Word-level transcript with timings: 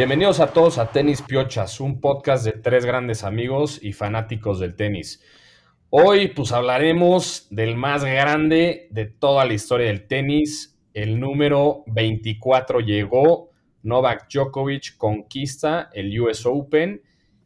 Bienvenidos 0.00 0.40
a 0.40 0.54
todos 0.54 0.78
a 0.78 0.92
Tenis 0.92 1.20
Piochas, 1.20 1.78
un 1.78 2.00
podcast 2.00 2.42
de 2.46 2.52
tres 2.52 2.86
grandes 2.86 3.22
amigos 3.22 3.78
y 3.82 3.92
fanáticos 3.92 4.58
del 4.58 4.74
tenis. 4.74 5.22
Hoy 5.90 6.28
pues 6.28 6.52
hablaremos 6.52 7.48
del 7.50 7.76
más 7.76 8.02
grande 8.02 8.88
de 8.92 9.04
toda 9.04 9.44
la 9.44 9.52
historia 9.52 9.88
del 9.88 10.06
tenis. 10.06 10.80
El 10.94 11.20
número 11.20 11.84
24 11.86 12.80
llegó, 12.80 13.50
Novak 13.82 14.26
Djokovic 14.32 14.96
conquista 14.96 15.90
el 15.92 16.18
US 16.18 16.46
Open 16.46 17.02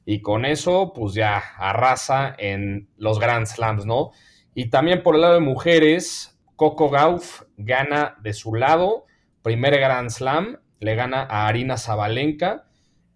y 0.07 0.21
con 0.23 0.45
eso 0.45 0.93
pues 0.95 1.15
ya 1.15 1.43
arrasa 1.59 2.37
en 2.39 2.89
los 2.99 3.19
Grand 3.19 3.47
Slams, 3.47 3.85
¿no? 3.85 4.13
Y 4.55 4.71
también 4.71 5.03
por 5.03 5.17
el 5.17 5.23
lado 5.23 5.35
de 5.35 5.41
mujeres, 5.41 6.39
Coco 6.55 6.89
Gauff 6.89 7.43
gana 7.57 8.17
de 8.23 8.33
su 8.33 8.55
lado, 8.55 9.07
primer 9.43 9.77
Grand 9.77 10.11
Slam, 10.11 10.59
le 10.81 10.95
gana 10.95 11.23
a 11.23 11.47
Arina 11.47 11.77
Zabalenka. 11.77 12.67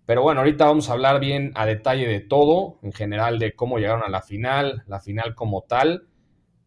Pero 0.07 0.23
bueno, 0.23 0.41
ahorita 0.41 0.65
vamos 0.65 0.89
a 0.89 0.93
hablar 0.93 1.21
bien 1.21 1.53
a 1.55 1.67
detalle 1.67 2.07
de 2.07 2.21
todo, 2.21 2.79
en 2.83 2.93
general 2.93 3.39
de 3.39 3.55
cómo 3.55 3.79
llegaron 3.79 4.03
a 4.05 4.09
la 4.09 4.23
final, 4.23 4.85
la 4.87 5.01
final 5.01 5.35
como 5.35 5.63
tal. 5.63 6.09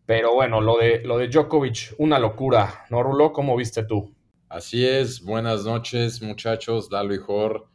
Pero 0.06 0.34
bueno, 0.34 0.62
lo 0.62 0.78
de, 0.78 1.02
lo 1.04 1.18
de 1.18 1.28
Djokovic, 1.28 1.96
una 1.98 2.20
locura, 2.20 2.86
¿no, 2.90 3.02
Rulo? 3.02 3.34
¿Cómo 3.34 3.56
viste 3.56 3.84
tú? 3.84 4.14
Así 4.50 4.86
es, 4.86 5.24
buenas 5.24 5.64
noches 5.64 6.22
muchachos, 6.22 6.92
Lalo 6.92 7.16
y 7.16 7.20
Jor. 7.20 7.68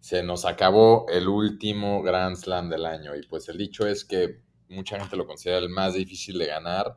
Se 0.00 0.22
nos 0.22 0.46
acabó 0.46 1.06
el 1.10 1.28
último 1.28 2.02
Grand 2.02 2.36
Slam 2.36 2.70
del 2.70 2.86
año 2.86 3.14
y 3.14 3.26
pues 3.26 3.48
el 3.50 3.58
dicho 3.58 3.86
es 3.86 4.04
que 4.04 4.40
mucha 4.70 4.98
gente 4.98 5.16
lo 5.16 5.26
considera 5.26 5.58
el 5.58 5.68
más 5.68 5.94
difícil 5.94 6.38
de 6.38 6.46
ganar 6.46 6.96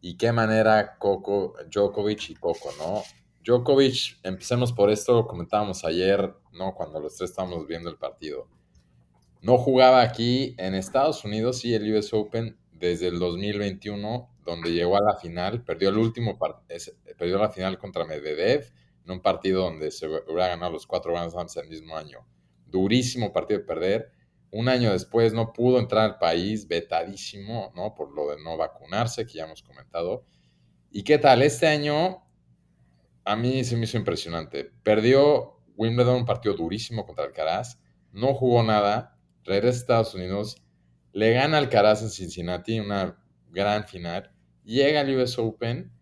y 0.00 0.16
qué 0.16 0.30
manera 0.30 0.96
Coco, 0.98 1.54
Djokovic 1.70 2.30
y 2.30 2.34
Coco, 2.36 2.70
¿no? 2.78 3.02
Djokovic, 3.44 4.18
empecemos 4.22 4.72
por 4.72 4.90
esto, 4.90 5.26
comentábamos 5.26 5.84
ayer, 5.84 6.34
¿no? 6.52 6.74
Cuando 6.74 7.00
los 7.00 7.16
tres 7.16 7.30
estábamos 7.30 7.66
viendo 7.66 7.88
el 7.88 7.96
partido. 7.96 8.48
No 9.40 9.56
jugaba 9.56 10.02
aquí 10.02 10.54
en 10.58 10.74
Estados 10.74 11.24
Unidos 11.24 11.64
y 11.64 11.74
el 11.74 11.94
US 11.94 12.12
Open 12.12 12.58
desde 12.72 13.08
el 13.08 13.18
2021, 13.18 14.28
donde 14.44 14.72
llegó 14.72 14.96
a 14.96 15.02
la 15.02 15.16
final, 15.16 15.62
perdió 15.64 15.90
el 15.90 15.98
último 15.98 16.38
perdió 17.16 17.38
la 17.38 17.50
final 17.50 17.78
contra 17.78 18.04
Medvedev 18.04 18.72
en 19.04 19.12
un 19.12 19.20
partido 19.20 19.62
donde 19.62 19.90
se 19.90 20.06
hubiera 20.06 20.48
ganado 20.48 20.72
los 20.72 20.86
cuatro 20.86 21.12
Grand 21.12 21.30
Slams 21.30 21.56
el 21.56 21.68
mismo 21.68 21.96
año. 21.96 22.26
Durísimo 22.66 23.32
partido 23.32 23.60
de 23.60 23.66
perder. 23.66 24.12
Un 24.50 24.68
año 24.68 24.92
después 24.92 25.32
no 25.32 25.52
pudo 25.52 25.78
entrar 25.78 26.04
al 26.04 26.18
país, 26.18 26.68
vetadísimo, 26.68 27.72
¿no? 27.74 27.94
Por 27.94 28.12
lo 28.14 28.28
de 28.30 28.42
no 28.42 28.56
vacunarse, 28.56 29.26
que 29.26 29.34
ya 29.34 29.44
hemos 29.44 29.62
comentado. 29.62 30.24
¿Y 30.90 31.04
qué 31.04 31.18
tal? 31.18 31.42
Este 31.42 31.66
año 31.66 32.27
a 33.28 33.36
mí 33.36 33.62
se 33.62 33.76
me 33.76 33.84
hizo 33.84 33.98
impresionante. 33.98 34.72
Perdió 34.82 35.60
Wimbledon, 35.76 36.16
un 36.16 36.24
partido 36.24 36.54
durísimo 36.54 37.04
contra 37.04 37.26
Alcaraz. 37.26 37.78
No 38.10 38.32
jugó 38.32 38.62
nada. 38.62 39.18
Regresa 39.44 39.76
a 39.76 39.80
Estados 39.80 40.14
Unidos. 40.14 40.62
Le 41.12 41.32
gana 41.32 41.58
Alcaraz 41.58 42.02
en 42.02 42.10
Cincinnati, 42.10 42.80
una 42.80 43.22
gran 43.50 43.84
final. 43.86 44.32
Llega 44.64 45.00
al 45.00 45.14
US 45.14 45.38
Open. 45.38 45.92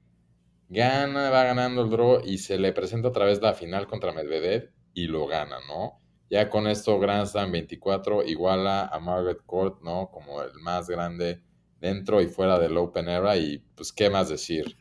Gana, 0.69 1.31
va 1.31 1.45
ganando 1.45 1.83
el 1.83 1.91
draw 1.91 2.21
y 2.25 2.39
se 2.39 2.59
le 2.59 2.73
presenta 2.73 3.09
otra 3.09 3.25
vez 3.25 3.41
la 3.41 3.55
final 3.55 3.87
contra 3.89 4.13
Medvedev 4.13 4.73
y 4.95 5.07
lo 5.07 5.27
gana, 5.27 5.59
¿no? 5.67 6.01
Ya 6.31 6.49
con 6.49 6.67
esto 6.67 6.99
Grand 6.99 7.27
Slam 7.27 7.53
24 7.53 8.25
iguala 8.25 8.87
a 8.87 8.99
Margaret 9.01 9.43
Court, 9.47 9.81
¿no? 9.83 10.11
Como 10.13 10.43
el 10.43 10.55
más 10.61 10.89
grande 10.89 11.43
dentro 11.81 12.21
y 12.21 12.27
fuera 12.27 12.59
del 12.59 12.77
Open 12.77 13.09
Era 13.09 13.37
y 13.37 13.59
pues 13.77 13.93
qué 13.93 14.11
más 14.11 14.29
decir. 14.29 14.77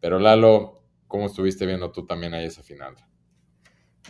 Pero 0.00 0.18
Lalo, 0.18 0.85
¿cómo 1.06 1.26
estuviste 1.26 1.66
viendo 1.66 1.90
tú 1.90 2.06
también 2.06 2.34
ahí 2.34 2.46
esa 2.46 2.62
final? 2.62 2.96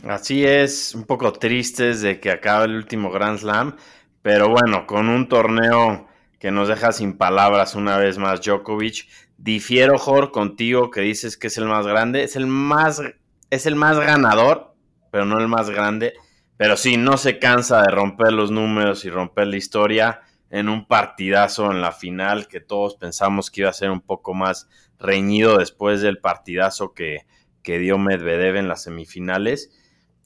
Así 0.05 0.45
es, 0.45 0.95
un 0.95 1.05
poco 1.05 1.33
tristes 1.33 2.03
de 2.03 2.21
que 2.21 2.31
acabe 2.31 2.67
el 2.67 2.77
último 2.77 3.11
Grand 3.11 3.39
Slam, 3.39 3.77
pero 4.23 4.49
bueno, 4.49 4.87
con 4.87 5.09
un 5.09 5.29
torneo 5.29 6.07
que 6.39 6.51
nos 6.51 6.69
deja 6.69 6.93
sin 6.93 7.17
palabras 7.17 7.75
una 7.75 7.97
vez 7.97 8.19
más 8.19 8.41
Djokovic. 8.41 9.09
Difiero, 9.39 9.99
Jor, 9.99 10.33
contigo 10.33 10.91
que 10.91 11.01
dices 11.01 11.37
que 11.37 11.47
es 11.47 11.57
el 11.59 11.67
más 11.67 11.87
grande, 11.87 12.25
es 12.25 12.37
el 12.37 12.47
más, 12.47 13.03
es 13.51 13.67
el 13.67 13.77
más 13.77 13.99
ganador, 13.99 14.75
pero 15.11 15.25
no 15.25 15.39
el 15.39 15.49
más 15.49 15.71
grande. 15.71 16.15
Pero 16.57 16.77
sí, 16.77 16.97
no 16.97 17.17
se 17.17 17.39
cansa 17.39 17.83
de 17.83 17.89
romper 17.89 18.33
los 18.33 18.51
números 18.51 19.05
y 19.05 19.11
romper 19.11 19.47
la 19.47 19.57
historia 19.57 20.21
en 20.51 20.69
un 20.69 20.87
partidazo 20.87 21.71
en 21.71 21.81
la 21.81 21.93
final 21.93 22.49
que 22.49 22.61
todos 22.61 22.95
pensamos 22.95 23.51
que 23.51 23.63
iba 23.63 23.71
a 23.71 23.75
ser 23.75 23.91
un 23.91 24.01
poco 24.01 24.33
más 24.33 24.69
reñido 24.99 25.59
después 25.59 26.01
del 26.01 26.19
partidazo 26.19 26.95
que, 26.95 27.27
que 27.63 27.79
dio 27.79 27.99
Medvedev 27.99 28.57
en 28.57 28.69
las 28.69 28.85
semifinales. 28.85 29.71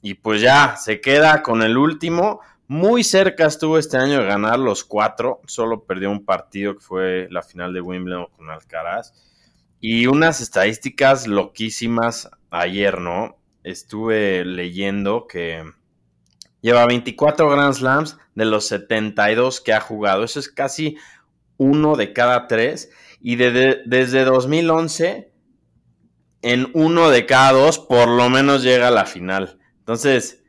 Y 0.01 0.15
pues 0.15 0.41
ya 0.41 0.75
se 0.77 1.01
queda 1.01 1.43
con 1.43 1.61
el 1.61 1.77
último. 1.77 2.39
Muy 2.67 3.03
cerca 3.03 3.45
estuvo 3.45 3.77
este 3.77 3.97
año 3.97 4.19
de 4.19 4.25
ganar 4.25 4.57
los 4.57 4.83
cuatro. 4.83 5.41
Solo 5.45 5.83
perdió 5.83 6.09
un 6.09 6.25
partido 6.25 6.75
que 6.75 6.81
fue 6.81 7.27
la 7.29 7.41
final 7.41 7.73
de 7.73 7.81
Wimbledon 7.81 8.27
con 8.35 8.49
Alcaraz. 8.49 9.13
Y 9.79 10.07
unas 10.07 10.41
estadísticas 10.41 11.27
loquísimas 11.27 12.29
ayer, 12.49 13.01
¿no? 13.01 13.37
Estuve 13.63 14.45
leyendo 14.45 15.27
que 15.27 15.63
lleva 16.61 16.85
24 16.85 17.49
Grand 17.49 17.73
Slams 17.73 18.17
de 18.35 18.45
los 18.45 18.67
72 18.67 19.61
que 19.61 19.73
ha 19.73 19.81
jugado. 19.81 20.23
Eso 20.23 20.39
es 20.39 20.49
casi 20.49 20.97
uno 21.57 21.95
de 21.95 22.13
cada 22.13 22.47
tres. 22.47 22.91
Y 23.21 23.35
de- 23.35 23.51
de- 23.51 23.81
desde 23.85 24.23
2011, 24.25 25.31
en 26.41 26.69
uno 26.73 27.09
de 27.09 27.25
cada 27.25 27.51
dos, 27.51 27.79
por 27.79 28.07
lo 28.07 28.29
menos 28.29 28.63
llega 28.63 28.87
a 28.87 28.91
la 28.91 29.05
final. 29.05 29.59
Entonces, 29.79 30.43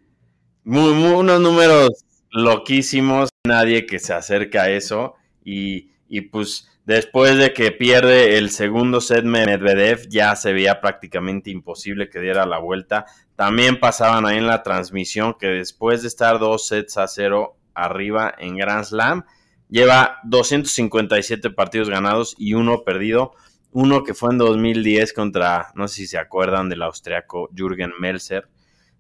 muy, 0.65 0.91
unos 1.13 1.41
números 1.41 1.91
loquísimos, 2.31 3.29
nadie 3.47 3.85
que 3.87 3.99
se 3.99 4.15
acerca 4.15 4.63
a 4.65 4.71
eso. 4.71 5.15
Y, 5.45 5.91
y 6.09 6.23
pues 6.23 6.69
después 6.87 7.37
de 7.37 7.53
que 7.53 7.73
pierde 7.73 8.39
el 8.39 8.51
segundo 8.51 9.01
set 9.01 9.25
Medvedev, 9.25 10.09
ya 10.09 10.35
se 10.37 10.53
veía 10.53 10.81
prácticamente 10.81 11.51
imposible 11.51 12.09
que 12.09 12.21
diera 12.21 12.47
la 12.47 12.59
vuelta. 12.59 13.05
También 13.37 13.79
pasaban 13.81 14.25
ahí 14.25 14.39
en 14.39 14.47
la 14.47 14.63
transmisión 14.63 15.35
que 15.39 15.49
después 15.49 16.03
de 16.03 16.09
estar 16.09 16.39
dos 16.39 16.67
sets 16.69 16.97
a 16.97 17.07
cero 17.09 17.59
arriba 17.75 18.35
en 18.39 18.57
Grand 18.57 18.85
Slam, 18.85 19.25
lleva 19.73 20.21
257 20.25 21.49
partidos 21.51 21.89
ganados 21.89 22.35
y 22.39 22.53
uno 22.53 22.85
perdido. 22.85 23.33
Uno 23.73 24.05
que 24.05 24.13
fue 24.13 24.31
en 24.31 24.39
2010 24.39 25.15
contra, 25.15 25.73
no 25.75 25.89
sé 25.89 25.95
si 26.03 26.07
se 26.07 26.19
acuerdan, 26.19 26.69
del 26.69 26.83
austriaco 26.83 27.49
Jürgen 27.57 27.93
Melzer. 27.99 28.51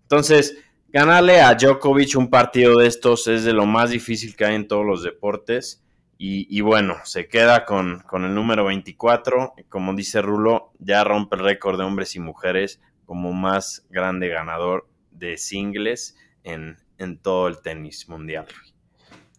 Entonces, 0.00 0.56
ganarle 0.88 1.42
a 1.42 1.54
Djokovic 1.54 2.16
un 2.16 2.30
partido 2.30 2.78
de 2.78 2.86
estos 2.86 3.28
es 3.28 3.44
de 3.44 3.52
lo 3.52 3.66
más 3.66 3.90
difícil 3.90 4.34
que 4.34 4.46
hay 4.46 4.54
en 4.54 4.66
todos 4.66 4.86
los 4.86 5.02
deportes. 5.02 5.84
Y, 6.16 6.46
y 6.48 6.62
bueno, 6.62 6.96
se 7.04 7.28
queda 7.28 7.66
con, 7.66 8.00
con 8.08 8.24
el 8.24 8.34
número 8.34 8.64
24. 8.64 9.52
y 9.58 9.64
Como 9.64 9.92
dice 9.92 10.22
Rulo, 10.22 10.72
ya 10.78 11.04
rompe 11.04 11.36
el 11.36 11.42
récord 11.42 11.76
de 11.76 11.84
hombres 11.84 12.16
y 12.16 12.18
mujeres 12.18 12.80
como 13.04 13.34
más 13.34 13.84
grande 13.90 14.28
ganador 14.28 14.88
de 15.10 15.36
singles 15.36 16.16
en, 16.44 16.78
en 16.96 17.18
todo 17.18 17.48
el 17.48 17.60
tenis 17.60 18.08
mundial. 18.08 18.46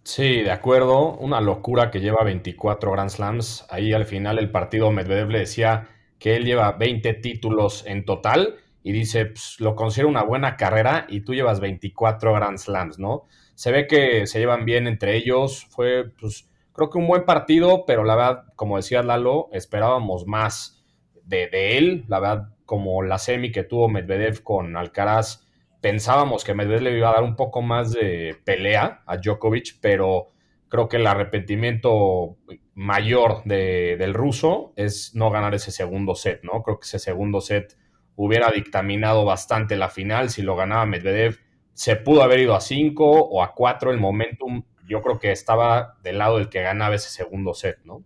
Sí, 0.03 0.41
de 0.41 0.51
acuerdo. 0.51 1.13
Una 1.17 1.39
locura 1.41 1.89
que 1.89 1.99
lleva 2.01 2.23
24 2.23 2.91
Grand 2.91 3.09
Slams. 3.09 3.65
Ahí 3.69 3.93
al 3.93 4.05
final 4.05 4.37
el 4.37 4.51
partido 4.51 4.91
Medvedev 4.91 5.29
le 5.29 5.39
decía 5.39 5.87
que 6.19 6.35
él 6.35 6.45
lleva 6.45 6.73
20 6.73 7.13
títulos 7.15 7.85
en 7.87 8.03
total 8.05 8.55
y 8.83 8.91
dice, 8.91 9.27
pues, 9.27 9.59
lo 9.59 9.75
considero 9.75 10.09
una 10.09 10.23
buena 10.23 10.57
carrera 10.57 11.05
y 11.09 11.21
tú 11.21 11.33
llevas 11.33 11.59
24 11.61 12.33
Grand 12.33 12.57
Slams, 12.57 12.99
¿no? 12.99 13.23
Se 13.55 13.71
ve 13.71 13.87
que 13.87 14.27
se 14.27 14.39
llevan 14.39 14.65
bien 14.65 14.87
entre 14.87 15.15
ellos. 15.15 15.65
Fue, 15.69 16.09
pues, 16.19 16.49
creo 16.73 16.89
que 16.89 16.97
un 16.97 17.07
buen 17.07 17.23
partido, 17.25 17.85
pero 17.85 18.03
la 18.03 18.15
verdad, 18.15 18.43
como 18.55 18.77
decía 18.77 19.03
Lalo, 19.03 19.49
esperábamos 19.53 20.27
más. 20.27 20.83
de, 21.23 21.47
de 21.47 21.77
él. 21.77 22.05
La 22.09 22.19
verdad, 22.19 22.49
como 22.65 23.01
la 23.03 23.17
semi 23.17 23.51
que 23.51 23.63
tuvo 23.63 23.87
Medvedev 23.87 24.43
con 24.43 24.75
Alcaraz, 24.75 25.42
pensábamos 25.83 26.45
que 26.45 26.53
Medvedev 26.53 26.81
le 26.81 26.97
iba 26.97 27.09
a 27.09 27.13
dar 27.15 27.23
un 27.23 27.35
poco 27.35 27.61
más 27.61 27.91
de 27.91 28.37
pelea 28.45 29.03
a 29.05 29.17
Djokovic, 29.17 29.79
pero 29.81 30.29
creo 30.69 30.87
que 30.87 30.95
el 30.95 31.05
arrepentimiento 31.05 32.37
mayor 32.73 33.43
de- 33.43 33.97
del 33.99 34.13
ruso 34.13 34.71
es 34.77 35.13
no 35.13 35.29
ganar 35.29 35.53
ese 35.53 35.71
segundo 35.71 36.15
set, 36.15 36.41
¿no? 36.43 36.63
Creo 36.63 36.79
que 36.79 36.85
ese 36.85 36.99
segundo 36.99 37.41
set 37.41 37.77
hubiera 38.15 38.49
dictaminado 38.49 39.25
bastante 39.25 39.75
la 39.75 39.89
final. 39.89 40.29
Si 40.29 40.41
lo 40.41 40.55
ganaba 40.55 40.85
Medvedev, 40.85 41.39
se 41.73 41.97
pudo 41.97 42.23
haber 42.23 42.39
ido 42.39 42.55
a 42.55 42.61
5 42.61 43.05
o 43.09 43.43
a 43.43 43.53
4. 43.53 43.91
El 43.91 43.99
momentum, 43.99 44.63
yo 44.87 45.01
creo 45.01 45.19
que 45.19 45.33
estaba 45.33 45.97
del 46.01 46.17
lado 46.17 46.37
del 46.37 46.47
que 46.47 46.61
ganaba 46.61 46.95
ese 46.95 47.09
segundo 47.09 47.53
set, 47.53 47.79
¿no? 47.83 48.05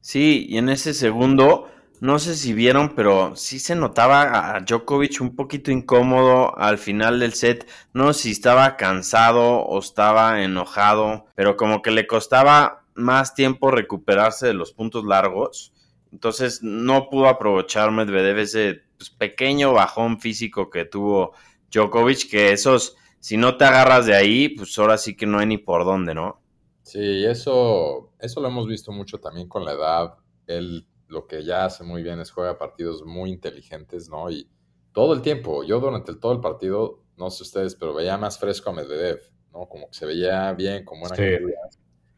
Sí, 0.00 0.46
y 0.48 0.56
en 0.56 0.70
ese 0.70 0.94
segundo, 0.94 1.68
no 2.02 2.18
sé 2.18 2.34
si 2.34 2.52
vieron, 2.52 2.96
pero 2.96 3.36
sí 3.36 3.60
se 3.60 3.76
notaba 3.76 4.56
a 4.56 4.60
Djokovic 4.60 5.20
un 5.20 5.36
poquito 5.36 5.70
incómodo 5.70 6.58
al 6.58 6.76
final 6.78 7.20
del 7.20 7.32
set. 7.32 7.70
No 7.94 8.12
sé 8.12 8.22
si 8.22 8.30
estaba 8.32 8.76
cansado 8.76 9.60
o 9.60 9.78
estaba 9.78 10.42
enojado, 10.42 11.26
pero 11.36 11.56
como 11.56 11.80
que 11.80 11.92
le 11.92 12.08
costaba 12.08 12.82
más 12.96 13.36
tiempo 13.36 13.70
recuperarse 13.70 14.48
de 14.48 14.54
los 14.54 14.72
puntos 14.72 15.04
largos. 15.04 15.72
Entonces 16.10 16.60
no 16.60 17.08
pudo 17.08 17.28
aprovechar 17.28 17.92
Medvedev 17.92 18.38
ese 18.38 18.82
pues, 18.98 19.10
pequeño 19.10 19.72
bajón 19.72 20.18
físico 20.18 20.70
que 20.70 20.84
tuvo 20.84 21.34
Djokovic, 21.70 22.28
que 22.28 22.50
esos, 22.50 22.96
si 23.20 23.36
no 23.36 23.56
te 23.56 23.64
agarras 23.64 24.06
de 24.06 24.16
ahí, 24.16 24.48
pues 24.48 24.76
ahora 24.76 24.98
sí 24.98 25.14
que 25.14 25.26
no 25.26 25.38
hay 25.38 25.46
ni 25.46 25.58
por 25.58 25.84
dónde, 25.84 26.16
¿no? 26.16 26.40
Sí, 26.82 27.24
eso, 27.24 28.10
eso 28.18 28.40
lo 28.40 28.48
hemos 28.48 28.66
visto 28.66 28.90
mucho 28.90 29.18
también 29.18 29.46
con 29.46 29.64
la 29.64 29.74
edad. 29.74 30.14
Él 30.48 30.84
lo 31.12 31.26
que 31.26 31.44
ya 31.44 31.66
hace 31.66 31.84
muy 31.84 32.02
bien 32.02 32.20
es 32.20 32.30
juega 32.32 32.58
partidos 32.58 33.04
muy 33.04 33.30
inteligentes, 33.30 34.08
¿no? 34.08 34.30
Y 34.30 34.48
todo 34.92 35.14
el 35.14 35.22
tiempo, 35.22 35.62
yo 35.64 35.78
durante 35.80 36.10
el- 36.12 36.20
todo 36.20 36.32
el 36.32 36.40
partido, 36.40 37.04
no 37.16 37.30
sé 37.30 37.42
ustedes, 37.44 37.74
pero 37.76 37.94
veía 37.94 38.16
más 38.18 38.38
fresco 38.38 38.70
a 38.70 38.72
Medvedev, 38.72 39.20
¿no? 39.52 39.68
Como 39.68 39.88
que 39.88 39.94
se 39.94 40.06
veía 40.06 40.52
bien, 40.54 40.84
con 40.84 41.00
buena 41.00 41.14
Sí. 41.16 41.22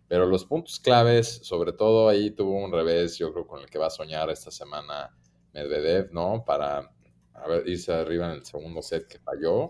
Pero 0.06 0.26
los 0.26 0.44
puntos 0.44 0.78
claves, 0.80 1.40
sobre 1.42 1.72
todo 1.72 2.08
ahí 2.08 2.30
tuvo 2.30 2.52
un 2.64 2.72
revés, 2.72 3.18
yo 3.18 3.32
creo, 3.32 3.46
con 3.46 3.60
el 3.60 3.70
que 3.70 3.78
va 3.78 3.86
a 3.86 3.90
soñar 3.90 4.30
esta 4.30 4.50
semana 4.50 5.10
Medvedev, 5.52 6.12
¿no? 6.12 6.44
Para 6.44 6.90
a 7.32 7.48
ver, 7.48 7.66
irse 7.68 7.92
arriba 7.92 8.26
en 8.26 8.32
el 8.32 8.44
segundo 8.44 8.80
set 8.82 9.08
que 9.08 9.18
falló. 9.18 9.68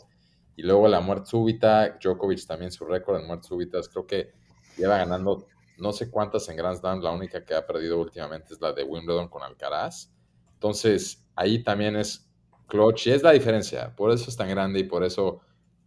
Y 0.57 0.63
luego 0.63 0.87
la 0.89 1.01
muerte 1.01 1.27
súbita, 1.31 1.99
Djokovic 2.01 2.47
también 2.47 2.71
su 2.71 2.85
récord 2.85 3.21
en 3.21 3.27
muertes 3.27 3.49
súbitas, 3.49 3.89
creo 3.89 4.07
que 4.07 4.33
lleva 4.77 4.99
ganando 4.99 5.47
no 5.79 5.93
sé 5.93 6.11
cuántas 6.11 6.49
en 6.49 6.57
Grand 6.57 6.79
Slam, 6.79 7.01
la 7.01 7.11
única 7.11 7.45
que 7.45 7.55
ha 7.55 7.67
perdido 7.67 8.01
últimamente 8.01 8.55
es 8.55 8.61
la 8.61 8.73
de 8.73 8.85
Wimbledon 8.85 9.29
con 9.29 9.43
Alcaraz. 9.43 10.11
Entonces, 10.53 11.27
ahí 11.35 11.63
también 11.63 11.97
es 11.97 12.31
clutch 12.67 13.09
y 13.09 13.13
es 13.13 13.23
la 13.23 13.33
diferencia, 13.33 13.95
por 13.95 14.11
eso 14.11 14.31
es 14.31 14.37
tan 14.37 14.49
grande 14.49 14.81
y 14.81 14.85
por 14.85 15.05
eso, 15.05 15.41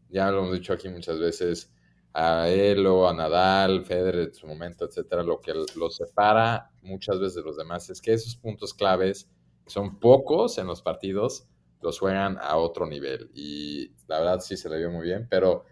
ya 0.09 0.29
lo 0.29 0.39
hemos 0.39 0.53
dicho 0.53 0.73
aquí 0.73 0.89
muchas 0.89 1.19
veces, 1.19 1.73
a 2.13 2.49
él 2.49 2.85
o 2.87 3.07
a 3.07 3.13
Nadal, 3.13 3.85
Federer 3.85 4.29
en 4.29 4.33
su 4.33 4.47
momento, 4.47 4.85
etcétera, 4.85 5.23
lo 5.23 5.39
que 5.39 5.53
los 5.53 5.95
separa 5.95 6.71
muchas 6.81 7.19
veces 7.19 7.35
de 7.35 7.43
los 7.43 7.57
demás 7.57 7.89
es 7.89 8.01
que 8.01 8.13
esos 8.13 8.35
puntos 8.35 8.73
claves 8.73 9.29
son 9.65 9.99
pocos 9.99 10.57
en 10.57 10.67
los 10.67 10.81
partidos, 10.81 11.47
los 11.81 11.99
juegan 11.99 12.37
a 12.41 12.57
otro 12.57 12.87
nivel 12.87 13.29
y 13.33 13.91
la 14.07 14.19
verdad 14.19 14.39
sí 14.39 14.57
se 14.57 14.69
le 14.69 14.79
vio 14.79 14.89
muy 14.89 15.05
bien, 15.05 15.27
pero 15.29 15.65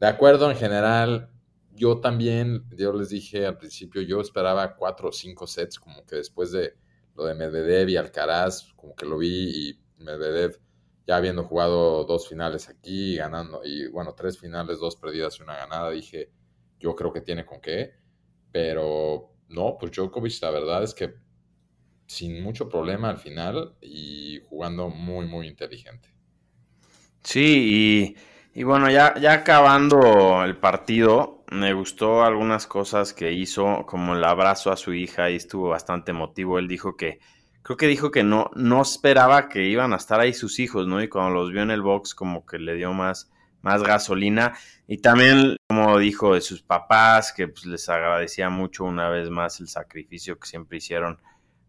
de 0.00 0.08
acuerdo 0.08 0.50
en 0.50 0.56
general, 0.56 1.30
yo 1.74 2.00
también, 2.00 2.64
yo 2.76 2.92
les 2.92 3.10
dije 3.10 3.46
al 3.46 3.58
principio, 3.58 4.02
yo 4.02 4.20
esperaba 4.20 4.76
cuatro 4.76 5.08
o 5.08 5.12
cinco 5.12 5.46
sets, 5.46 5.78
como 5.78 6.04
que 6.04 6.16
después 6.16 6.52
de 6.52 6.74
lo 7.16 7.24
de 7.24 7.34
Medvedev 7.34 7.88
y 7.88 7.96
Alcaraz, 7.96 8.72
como 8.76 8.94
que 8.94 9.06
lo 9.06 9.18
vi 9.18 9.68
y 9.70 9.80
Medvedev 10.02 10.58
ya 11.06 11.16
habiendo 11.16 11.44
jugado 11.44 12.04
dos 12.04 12.28
finales 12.28 12.68
aquí, 12.68 13.16
ganando, 13.16 13.62
y 13.64 13.88
bueno, 13.88 14.14
tres 14.14 14.38
finales, 14.38 14.78
dos 14.78 14.96
perdidas 14.96 15.38
y 15.38 15.42
una 15.42 15.56
ganada, 15.56 15.90
dije, 15.90 16.30
yo 16.78 16.94
creo 16.94 17.12
que 17.12 17.20
tiene 17.20 17.44
con 17.44 17.60
qué, 17.60 17.94
pero 18.52 19.34
no, 19.48 19.76
pues 19.78 19.92
Djokovic 19.92 20.40
la 20.42 20.50
verdad 20.50 20.82
es 20.84 20.94
que 20.94 21.14
sin 22.06 22.42
mucho 22.42 22.68
problema 22.68 23.08
al 23.08 23.18
final 23.18 23.76
y 23.80 24.40
jugando 24.48 24.90
muy, 24.90 25.26
muy 25.26 25.48
inteligente. 25.48 26.08
Sí, 27.22 28.14
y, 28.54 28.60
y 28.60 28.62
bueno, 28.64 28.90
ya, 28.90 29.14
ya 29.18 29.32
acabando 29.32 30.44
el 30.44 30.58
partido, 30.58 31.41
me 31.52 31.72
gustó 31.74 32.24
algunas 32.24 32.66
cosas 32.66 33.12
que 33.12 33.32
hizo, 33.32 33.84
como 33.86 34.14
el 34.14 34.24
abrazo 34.24 34.72
a 34.72 34.76
su 34.76 34.94
hija, 34.94 35.30
y 35.30 35.36
estuvo 35.36 35.68
bastante 35.68 36.10
emotivo. 36.10 36.58
Él 36.58 36.68
dijo 36.68 36.96
que, 36.96 37.20
creo 37.62 37.76
que 37.76 37.86
dijo 37.86 38.10
que 38.10 38.24
no, 38.24 38.50
no 38.54 38.82
esperaba 38.82 39.48
que 39.48 39.64
iban 39.66 39.92
a 39.92 39.96
estar 39.96 40.20
ahí 40.20 40.32
sus 40.34 40.58
hijos, 40.58 40.86
¿no? 40.86 41.02
Y 41.02 41.08
cuando 41.08 41.34
los 41.34 41.52
vio 41.52 41.62
en 41.62 41.70
el 41.70 41.82
box, 41.82 42.14
como 42.14 42.44
que 42.46 42.58
le 42.58 42.74
dio 42.74 42.92
más, 42.92 43.30
más 43.62 43.82
gasolina. 43.82 44.54
Y 44.86 44.98
también, 44.98 45.56
como 45.68 45.98
dijo, 45.98 46.34
de 46.34 46.40
sus 46.40 46.62
papás, 46.62 47.32
que 47.32 47.48
pues, 47.48 47.66
les 47.66 47.88
agradecía 47.88 48.50
mucho 48.50 48.84
una 48.84 49.08
vez 49.08 49.30
más 49.30 49.60
el 49.60 49.68
sacrificio 49.68 50.38
que 50.38 50.48
siempre 50.48 50.78
hicieron 50.78 51.20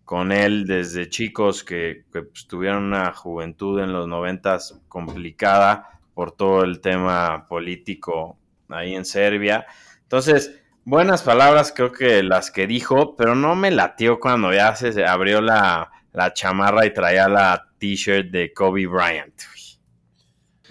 con 0.05 0.31
él 0.31 0.65
desde 0.65 1.09
chicos 1.09 1.63
que, 1.63 2.05
que 2.11 2.23
pues, 2.23 2.47
tuvieron 2.47 2.83
una 2.83 3.13
juventud 3.13 3.79
en 3.79 3.93
los 3.93 4.07
noventas 4.07 4.81
complicada 4.87 6.01
por 6.13 6.31
todo 6.33 6.63
el 6.63 6.81
tema 6.81 7.47
político 7.47 8.37
ahí 8.69 8.95
en 8.95 9.05
Serbia. 9.05 9.65
Entonces, 10.03 10.59
buenas 10.85 11.23
palabras 11.23 11.73
creo 11.75 11.91
que 11.91 12.23
las 12.23 12.51
que 12.51 12.67
dijo, 12.67 13.15
pero 13.15 13.35
no 13.35 13.55
me 13.55 13.71
latió 13.71 14.19
cuando 14.19 14.53
ya 14.53 14.75
se 14.75 15.05
abrió 15.05 15.41
la, 15.41 15.91
la 16.11 16.33
chamarra 16.33 16.85
y 16.85 16.93
traía 16.93 17.27
la 17.27 17.67
t-shirt 17.79 18.29
de 18.31 18.53
Kobe 18.53 18.87
Bryant. 18.87 19.33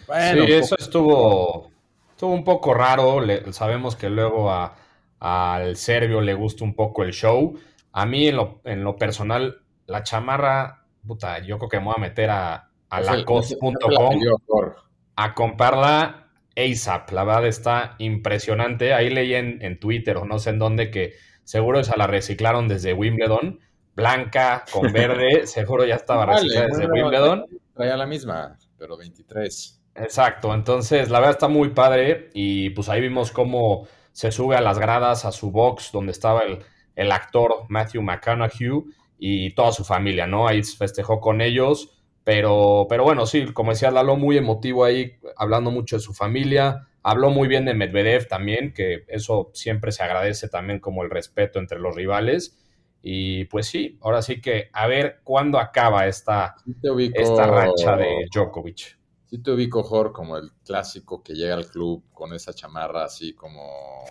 Bueno, 0.06 0.44
sí, 0.44 0.53
eso 0.53 0.75
estuvo, 0.79 1.71
estuvo 2.11 2.33
un 2.33 2.44
poco 2.44 2.75
raro. 2.75 3.21
Le- 3.21 3.53
sabemos 3.53 3.97
que 3.97 4.11
luego 4.11 4.50
a- 4.50 4.75
al 5.21 5.77
serbio 5.77 6.21
le 6.21 6.35
gusta 6.35 6.65
un 6.65 6.75
poco 6.75 7.03
el 7.05 7.12
show. 7.12 7.59
A 7.93 8.06
mí, 8.06 8.29
en 8.29 8.37
lo, 8.37 8.61
en 8.65 8.83
lo 8.85 8.97
personal, 8.97 9.62
la 9.87 10.03
chamarra, 10.03 10.85
puta, 11.06 11.39
yo 11.41 11.59
creo 11.59 11.69
que 11.69 11.79
me 11.79 11.87
voy 11.87 11.94
a 11.97 12.00
meter 12.00 12.31
a, 12.31 12.69
a 12.91 13.00
ese- 13.00 13.00
ese- 13.00 13.00
ese 13.00 13.11
la 13.12 13.17
lacoste.com 13.19 14.09
pidió 14.19 14.37
Jorge. 14.47 14.81
a 15.17 15.35
comprarla 15.35 16.27
ASAP. 16.56 17.10
La 17.12 17.25
verdad 17.25 17.46
está 17.46 17.94
impresionante. 17.99 18.94
Ahí 18.94 19.10
leí 19.10 19.34
en, 19.34 19.58
en 19.62 19.78
Twitter 19.78 20.16
o 20.16 20.25
no 20.25 20.38
sé 20.38 20.50
en 20.50 20.58
dónde 20.58 20.90
que 20.90 21.14
seguro 21.44 21.81
esa 21.81 21.96
la 21.96 22.06
reciclaron 22.06 22.69
desde 22.69 22.93
Wimbledon. 22.93 23.60
Blanca 23.94 24.64
con 24.72 24.93
verde, 24.93 25.46
seguro 25.46 25.84
ya 25.84 25.96
estaba 25.96 26.25
Vale, 26.25 26.40
reciclada 26.43 26.66
desde 26.69 26.87
bueno, 26.87 27.04
Wimbledon. 27.04 27.46
Traía 27.75 27.96
la 27.96 28.06
misma, 28.06 28.58
pero 28.78 28.96
23. 28.96 29.81
Exacto, 29.94 30.55
entonces 30.55 31.10
la 31.10 31.19
verdad 31.19 31.34
está 31.34 31.48
muy 31.48 31.70
padre 31.70 32.31
y 32.32 32.70
pues 32.70 32.88
ahí 32.88 33.03
vimos 33.03 33.31
cómo 33.31 33.86
se 34.12 34.32
sube 34.32 34.56
a 34.56 34.62
las 34.62 34.79
gradas 34.79 35.27
a 35.27 35.32
su 35.32 35.50
box 35.50 35.91
donde 35.93 36.12
estaba 36.12 36.41
el, 36.41 36.60
el 36.96 37.12
actor 37.12 37.67
Matthew 37.69 38.03
McConaughey 38.03 38.84
y 39.19 39.55
toda 39.55 39.72
su 39.72 39.84
familia, 39.84 40.27
¿no? 40.27 40.48
Ahí 40.48 40.62
festejó 40.62 41.20
con 41.20 41.41
ellos, 41.41 41.91
pero, 42.24 42.86
pero 42.88 43.05
bueno, 43.05 43.26
sí, 43.26 43.52
como 43.52 43.72
decía 43.72 43.91
Lalo, 43.91 44.17
muy 44.17 44.36
emotivo 44.38 44.84
ahí, 44.84 45.17
hablando 45.36 45.70
mucho 45.70 45.96
de 45.96 46.00
su 46.02 46.14
familia, 46.14 46.88
habló 47.02 47.31
muy 47.31 47.48
bien 47.48 47.64
de 47.64 47.74
Medvedev 47.74 48.29
también, 48.29 48.72
que 48.72 49.05
eso 49.08 49.50
siempre 49.55 49.91
se 49.93 50.02
agradece 50.05 50.48
también 50.48 50.79
como 50.79 51.02
el 51.02 51.10
respeto 51.10 51.58
entre 51.58 51.79
los 51.81 51.94
rivales. 51.96 52.58
Y 53.02 53.46
pues 53.46 53.67
sí, 53.67 53.98
ahora 54.02 54.22
sí 54.22 54.41
que 54.41 54.70
a 54.72 54.86
ver 54.86 55.20
cuándo 55.24 55.58
acaba 55.58 56.06
esta, 56.06 56.55
ubico, 56.84 57.20
esta 57.20 57.46
racha 57.48 57.96
de 57.96 58.26
Djokovic. 58.32 58.96
Sí 59.26 59.38
te 59.43 59.50
ubico, 59.50 59.82
Jorge, 59.82 60.12
como 60.12 60.36
el 60.36 60.52
clásico 60.64 61.22
que 61.22 61.32
llega 61.32 61.55
al 61.55 61.67
club 61.67 62.05
con 62.12 62.32
esa 62.34 62.52
chamarra 62.52 63.05
así 63.05 63.32
como 63.34 64.05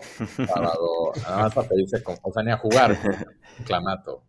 sábado, 0.46 1.12
nada 1.22 1.38
más 1.44 1.54
para 1.54 1.68
pedirse, 1.68 2.02
con, 2.02 2.16
o 2.20 2.32
sea, 2.32 2.42
ni 2.42 2.50
a 2.50 2.58
jugar, 2.58 2.98
clamato. 3.64 4.24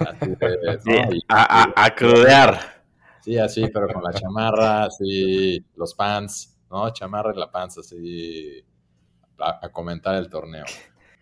Así 0.00 0.30
de- 0.38 0.78
Sí, 0.84 0.90
¿no? 0.90 1.14
Y- 1.14 1.22
a, 1.28 1.62
a- 1.62 1.84
a 1.86 1.94
crudear. 1.94 2.81
Sí, 3.22 3.38
así, 3.38 3.68
pero 3.72 3.86
con 3.88 4.02
la 4.02 4.12
chamarra, 4.12 4.84
así, 4.84 5.64
los 5.76 5.94
pants, 5.94 6.58
¿no? 6.70 6.90
Chamarra 6.90 7.32
y 7.32 7.38
la 7.38 7.50
panza, 7.50 7.80
así, 7.80 8.64
a, 9.38 9.68
comentar 9.70 10.16
el 10.16 10.28
torneo. 10.28 10.64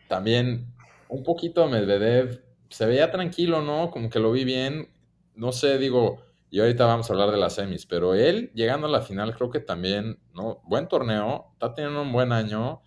También, 0.08 0.72
un 1.08 1.22
poquito 1.22 1.68
Medvedev, 1.68 2.42
se 2.70 2.86
veía 2.86 3.10
tranquilo, 3.10 3.60
¿no? 3.60 3.90
Como 3.90 4.08
que 4.08 4.18
lo 4.18 4.32
vi 4.32 4.44
bien. 4.44 4.88
No 5.34 5.52
sé, 5.52 5.76
digo, 5.76 6.22
y 6.50 6.60
ahorita 6.60 6.86
vamos 6.86 7.10
a 7.10 7.12
hablar 7.12 7.30
de 7.30 7.36
las 7.36 7.54
semis, 7.54 7.84
pero 7.84 8.14
él, 8.14 8.50
llegando 8.54 8.86
a 8.86 8.90
la 8.90 9.02
final, 9.02 9.34
creo 9.34 9.50
que 9.50 9.60
también, 9.60 10.18
¿no? 10.32 10.62
Buen 10.64 10.88
torneo, 10.88 11.50
está 11.52 11.74
teniendo 11.74 12.00
un 12.00 12.12
buen 12.12 12.32
año. 12.32 12.82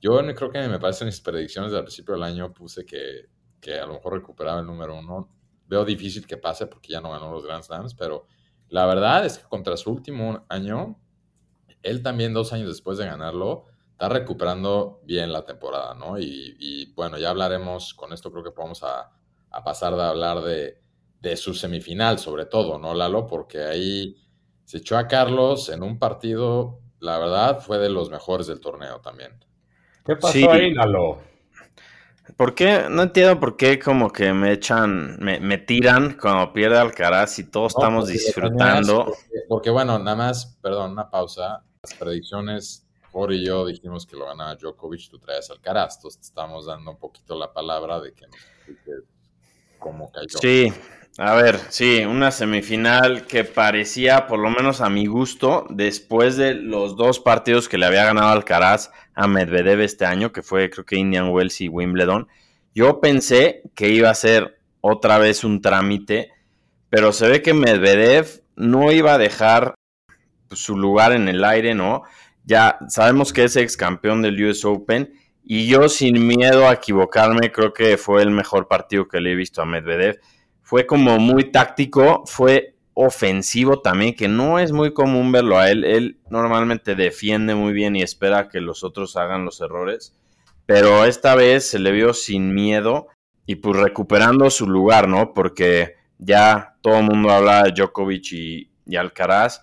Yo 0.00 0.18
creo 0.34 0.50
que 0.50 0.66
me 0.68 0.80
parecen 0.80 1.06
mis 1.06 1.20
predicciones 1.20 1.70
del 1.70 1.82
principio 1.82 2.14
del 2.14 2.24
año, 2.24 2.52
puse 2.52 2.84
que, 2.84 3.26
que 3.60 3.78
a 3.78 3.86
lo 3.86 3.94
mejor 3.94 4.14
recuperaba 4.14 4.60
el 4.60 4.66
número 4.66 4.98
uno. 4.98 5.30
Veo 5.68 5.84
difícil 5.84 6.26
que 6.26 6.36
pase 6.36 6.66
porque 6.66 6.92
ya 6.92 7.00
no 7.00 7.10
ganó 7.10 7.32
los 7.32 7.44
Grand 7.44 7.62
Slams, 7.62 7.94
pero 7.94 8.26
la 8.68 8.86
verdad 8.86 9.24
es 9.24 9.38
que 9.38 9.48
contra 9.48 9.76
su 9.76 9.90
último 9.90 10.44
año, 10.48 10.98
él 11.82 12.02
también 12.02 12.34
dos 12.34 12.52
años 12.52 12.68
después 12.68 12.98
de 12.98 13.06
ganarlo, 13.06 13.66
está 13.92 14.08
recuperando 14.08 15.00
bien 15.04 15.32
la 15.32 15.44
temporada, 15.44 15.94
¿no? 15.94 16.18
Y, 16.18 16.56
y, 16.58 16.92
bueno, 16.94 17.16
ya 17.18 17.30
hablaremos, 17.30 17.94
con 17.94 18.12
esto 18.12 18.30
creo 18.30 18.44
que 18.44 18.50
podemos 18.50 18.82
a, 18.82 19.10
a 19.50 19.64
pasar 19.64 19.94
de 19.94 20.02
hablar 20.02 20.42
de, 20.42 20.80
de 21.20 21.36
su 21.36 21.54
semifinal, 21.54 22.18
sobre 22.18 22.46
todo, 22.46 22.78
¿no, 22.78 22.92
Lalo? 22.94 23.26
Porque 23.26 23.62
ahí 23.62 24.16
se 24.64 24.78
echó 24.78 24.98
a 24.98 25.06
Carlos 25.08 25.68
en 25.70 25.82
un 25.82 25.98
partido, 25.98 26.80
la 27.00 27.18
verdad, 27.18 27.60
fue 27.60 27.78
de 27.78 27.88
los 27.88 28.10
mejores 28.10 28.48
del 28.48 28.60
torneo 28.60 29.00
también. 29.00 29.42
¿Qué 30.04 30.16
pasó 30.16 30.32
Sí. 30.32 30.44
ahí, 30.44 30.72
Lalo? 30.74 31.18
¿Por 32.36 32.54
qué? 32.54 32.86
No 32.90 33.02
entiendo 33.02 33.38
por 33.38 33.56
qué 33.56 33.78
como 33.78 34.10
que 34.10 34.32
me 34.32 34.52
echan, 34.52 35.16
me, 35.20 35.38
me 35.40 35.58
tiran 35.58 36.18
cuando 36.20 36.52
pierde 36.52 36.78
Alcaraz 36.78 37.38
y 37.38 37.44
todos 37.44 37.74
No, 37.74 37.80
estamos 37.80 38.08
disfrutando. 38.08 39.04
Porque, 39.04 39.40
porque, 39.48 39.70
bueno, 39.70 39.98
nada 39.98 40.16
más, 40.16 40.58
perdón, 40.60 40.92
una 40.92 41.08
pausa. 41.08 41.62
Las 41.82 41.94
predicciones, 41.94 42.86
Jorge 43.12 43.36
y 43.36 43.46
yo 43.46 43.64
dijimos 43.64 44.06
que 44.06 44.16
lo 44.16 44.26
ganaba 44.26 44.56
Djokovic, 44.56 45.08
tú 45.08 45.18
traes 45.18 45.50
Alcaraz. 45.50 45.96
Entonces 45.96 46.20
te 46.20 46.26
estamos 46.26 46.66
dando 46.66 46.90
un 46.90 46.98
poquito 46.98 47.38
la 47.38 47.52
palabra 47.52 48.00
de 48.00 48.12
que 48.12 48.26
nos 48.26 48.36
expliques 48.36 49.04
cómo 49.78 50.10
cayó. 50.10 50.38
Sí, 50.40 50.72
a 51.18 51.34
ver, 51.34 51.58
sí, 51.70 52.04
una 52.04 52.30
semifinal 52.30 53.26
que 53.26 53.44
parecía, 53.44 54.26
por 54.26 54.38
lo 54.38 54.50
menos 54.50 54.82
a 54.82 54.90
mi 54.90 55.06
gusto, 55.06 55.66
después 55.70 56.36
de 56.36 56.54
los 56.54 56.96
dos 56.96 57.20
partidos 57.20 57.68
que 57.68 57.78
le 57.78 57.86
había 57.86 58.04
ganado 58.04 58.28
Alcaraz 58.28 58.90
a 59.14 59.26
Medvedev 59.26 59.80
este 59.80 60.04
año, 60.04 60.30
que 60.30 60.42
fue 60.42 60.68
creo 60.68 60.84
que 60.84 60.96
Indian 60.96 61.30
Wells 61.30 61.60
y 61.62 61.68
Wimbledon, 61.68 62.28
yo 62.74 63.00
pensé 63.00 63.62
que 63.74 63.88
iba 63.88 64.10
a 64.10 64.14
ser 64.14 64.58
otra 64.82 65.18
vez 65.18 65.42
un 65.42 65.62
trámite, 65.62 66.32
pero 66.90 67.12
se 67.12 67.28
ve 67.28 67.40
que 67.40 67.54
Medvedev 67.54 68.42
no 68.54 68.92
iba 68.92 69.14
a 69.14 69.18
dejar 69.18 69.74
su 70.50 70.76
lugar 70.76 71.12
en 71.12 71.28
el 71.28 71.42
aire, 71.44 71.74
¿no? 71.74 72.02
Ya 72.44 72.78
sabemos 72.88 73.32
que 73.32 73.44
es 73.44 73.56
ex 73.56 73.76
campeón 73.78 74.20
del 74.20 74.42
US 74.44 74.64
Open 74.66 75.14
y 75.42 75.66
yo 75.66 75.88
sin 75.88 76.26
miedo 76.26 76.68
a 76.68 76.74
equivocarme 76.74 77.50
creo 77.52 77.72
que 77.72 77.96
fue 77.96 78.22
el 78.22 78.30
mejor 78.30 78.68
partido 78.68 79.08
que 79.08 79.20
le 79.20 79.32
he 79.32 79.34
visto 79.34 79.62
a 79.62 79.66
Medvedev. 79.66 80.20
Fue 80.66 80.84
como 80.84 81.20
muy 81.20 81.52
táctico, 81.52 82.24
fue 82.26 82.74
ofensivo 82.92 83.82
también, 83.82 84.16
que 84.16 84.26
no 84.26 84.58
es 84.58 84.72
muy 84.72 84.92
común 84.92 85.30
verlo 85.30 85.60
a 85.60 85.70
él. 85.70 85.84
Él 85.84 86.18
normalmente 86.28 86.96
defiende 86.96 87.54
muy 87.54 87.72
bien 87.72 87.94
y 87.94 88.02
espera 88.02 88.48
que 88.48 88.60
los 88.60 88.82
otros 88.82 89.16
hagan 89.16 89.44
los 89.44 89.60
errores, 89.60 90.18
pero 90.66 91.04
esta 91.04 91.36
vez 91.36 91.70
se 91.70 91.78
le 91.78 91.92
vio 91.92 92.12
sin 92.12 92.52
miedo 92.52 93.06
y 93.46 93.54
pues 93.54 93.76
recuperando 93.78 94.50
su 94.50 94.66
lugar, 94.66 95.06
¿no? 95.06 95.34
Porque 95.34 95.94
ya 96.18 96.74
todo 96.80 96.98
el 96.98 97.04
mundo 97.04 97.30
habla 97.30 97.62
de 97.62 97.70
Djokovic 97.70 98.32
y, 98.32 98.96
Alcaraz. 98.96 99.62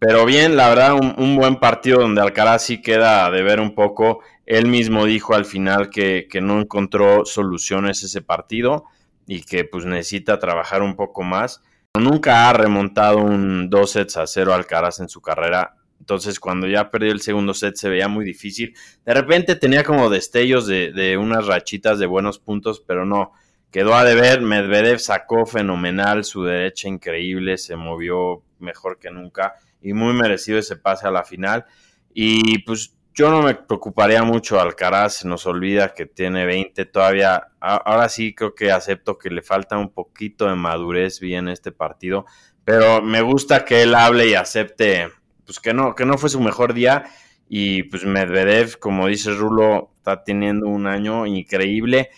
Pero 0.00 0.26
bien, 0.26 0.58
la 0.58 0.68
verdad, 0.68 0.92
un, 1.16 1.34
buen 1.34 1.56
partido 1.60 2.00
donde 2.00 2.20
Alcaraz 2.20 2.66
sí 2.66 2.82
queda 2.82 3.30
de 3.30 3.42
ver 3.42 3.58
un 3.58 3.74
poco. 3.74 4.20
Él 4.44 4.66
mismo 4.66 5.06
dijo 5.06 5.32
al 5.32 5.46
final 5.46 5.88
que, 5.88 6.28
no 6.42 6.60
encontró 6.60 7.24
soluciones 7.24 8.02
ese 8.02 8.20
partido 8.20 8.84
y 9.26 9.42
que 9.42 9.64
pues 9.64 9.84
necesita 9.84 10.38
trabajar 10.38 10.82
un 10.82 10.96
poco 10.96 11.22
más. 11.22 11.62
Nunca 11.98 12.48
ha 12.48 12.52
remontado 12.52 13.18
un 13.18 13.68
dos 13.68 13.92
sets 13.92 14.16
a 14.16 14.26
cero 14.26 14.54
Alcaraz 14.54 15.00
en 15.00 15.08
su 15.08 15.20
carrera. 15.20 15.76
Entonces 16.00 16.40
cuando 16.40 16.66
ya 16.66 16.90
perdió 16.90 17.12
el 17.12 17.20
segundo 17.20 17.54
set 17.54 17.76
se 17.76 17.88
veía 17.88 18.08
muy 18.08 18.24
difícil. 18.24 18.74
De 19.04 19.14
repente 19.14 19.54
tenía 19.56 19.84
como 19.84 20.10
destellos 20.10 20.66
de, 20.66 20.92
de 20.92 21.16
unas 21.16 21.46
rachitas 21.46 21.98
de 21.98 22.06
buenos 22.06 22.38
puntos, 22.38 22.82
pero 22.86 23.04
no. 23.04 23.32
Quedó 23.70 23.94
a 23.94 24.04
deber. 24.04 24.42
Medvedev 24.42 24.98
sacó 24.98 25.46
fenomenal, 25.46 26.24
su 26.24 26.44
derecha 26.44 26.88
increíble, 26.88 27.56
se 27.56 27.76
movió 27.76 28.42
mejor 28.58 28.98
que 28.98 29.10
nunca 29.10 29.54
y 29.82 29.92
muy 29.92 30.14
merecido 30.14 30.58
ese 30.58 30.76
pase 30.76 31.06
a 31.06 31.10
la 31.10 31.24
final. 31.24 31.66
Y 32.14 32.60
pues 32.60 32.94
yo 33.14 33.30
no 33.30 33.42
me 33.42 33.54
preocuparía 33.54 34.22
mucho. 34.22 34.60
Alcaraz 34.60 35.16
se 35.16 35.28
nos 35.28 35.46
olvida 35.46 35.94
que 35.94 36.06
tiene 36.06 36.46
20 36.46 36.84
todavía. 36.86 37.48
Ahora 37.60 38.08
sí 38.08 38.34
creo 38.34 38.54
que 38.54 38.70
acepto 38.70 39.18
que 39.18 39.30
le 39.30 39.42
falta 39.42 39.76
un 39.78 39.90
poquito 39.90 40.46
de 40.46 40.54
madurez 40.54 41.20
bien 41.20 41.48
este 41.48 41.72
partido. 41.72 42.26
Pero 42.64 43.02
me 43.02 43.20
gusta 43.22 43.64
que 43.64 43.82
él 43.82 43.94
hable 43.94 44.28
y 44.28 44.34
acepte 44.34 45.08
pues 45.44 45.60
que 45.60 45.74
no, 45.74 45.94
que 45.94 46.06
no 46.06 46.16
fue 46.18 46.30
su 46.30 46.40
mejor 46.40 46.74
día. 46.74 47.04
Y 47.48 47.82
pues 47.84 48.04
Medvedev, 48.04 48.78
como 48.78 49.08
dice 49.08 49.32
Rulo, 49.32 49.90
está 49.96 50.24
teniendo 50.24 50.68
un 50.68 50.86
año 50.86 51.26
increíble. 51.26 52.10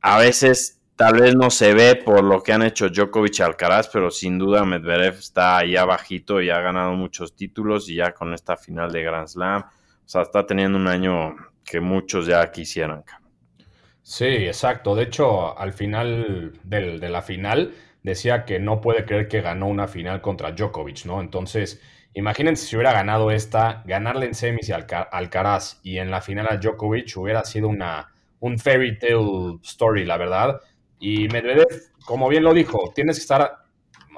A 0.00 0.18
veces 0.18 0.80
tal 0.96 1.20
vez 1.20 1.36
no 1.36 1.50
se 1.50 1.72
ve 1.74 1.94
por 1.94 2.24
lo 2.24 2.42
que 2.42 2.52
han 2.52 2.62
hecho 2.62 2.88
Djokovic 2.88 3.38
y 3.38 3.42
Alcaraz, 3.42 3.88
pero 3.88 4.10
sin 4.10 4.38
duda 4.38 4.64
Medvedev 4.64 5.14
está 5.18 5.58
ahí 5.58 5.76
abajito 5.76 6.40
y 6.40 6.50
ha 6.50 6.60
ganado 6.60 6.92
muchos 6.94 7.36
títulos 7.36 7.88
y 7.88 7.96
ya 7.96 8.12
con 8.12 8.34
esta 8.34 8.56
final 8.56 8.90
de 8.90 9.02
Grand 9.02 9.28
Slam. 9.28 9.64
O 10.06 10.08
sea, 10.08 10.22
está 10.22 10.46
teniendo 10.46 10.78
un 10.78 10.86
año 10.86 11.34
que 11.64 11.80
muchos 11.80 12.26
ya 12.26 12.48
quisieran. 12.52 13.02
Sí, 14.02 14.24
exacto. 14.24 14.94
De 14.94 15.02
hecho, 15.02 15.58
al 15.58 15.72
final 15.72 16.52
del, 16.62 17.00
de 17.00 17.08
la 17.08 17.22
final 17.22 17.74
decía 18.04 18.44
que 18.44 18.60
no 18.60 18.80
puede 18.80 19.04
creer 19.04 19.26
que 19.26 19.40
ganó 19.40 19.66
una 19.66 19.88
final 19.88 20.20
contra 20.20 20.52
Djokovic, 20.52 21.06
¿no? 21.06 21.20
Entonces, 21.20 21.82
imagínense 22.14 22.66
si 22.66 22.76
hubiera 22.76 22.92
ganado 22.92 23.32
esta, 23.32 23.82
ganarle 23.84 24.26
en 24.26 24.34
semis 24.34 24.70
Alca 24.70 25.02
Alcaraz 25.02 25.80
y 25.82 25.98
en 25.98 26.12
la 26.12 26.20
final 26.20 26.46
a 26.48 26.56
Djokovic 26.56 27.16
hubiera 27.16 27.44
sido 27.44 27.66
una, 27.66 28.14
un 28.38 28.60
fairy 28.60 28.96
tale 29.00 29.58
story, 29.64 30.04
la 30.04 30.18
verdad. 30.18 30.60
Y 31.00 31.26
Medvedev, 31.26 31.66
como 32.04 32.28
bien 32.28 32.44
lo 32.44 32.54
dijo, 32.54 32.92
tienes 32.94 33.16
que 33.16 33.22
estar, 33.22 33.56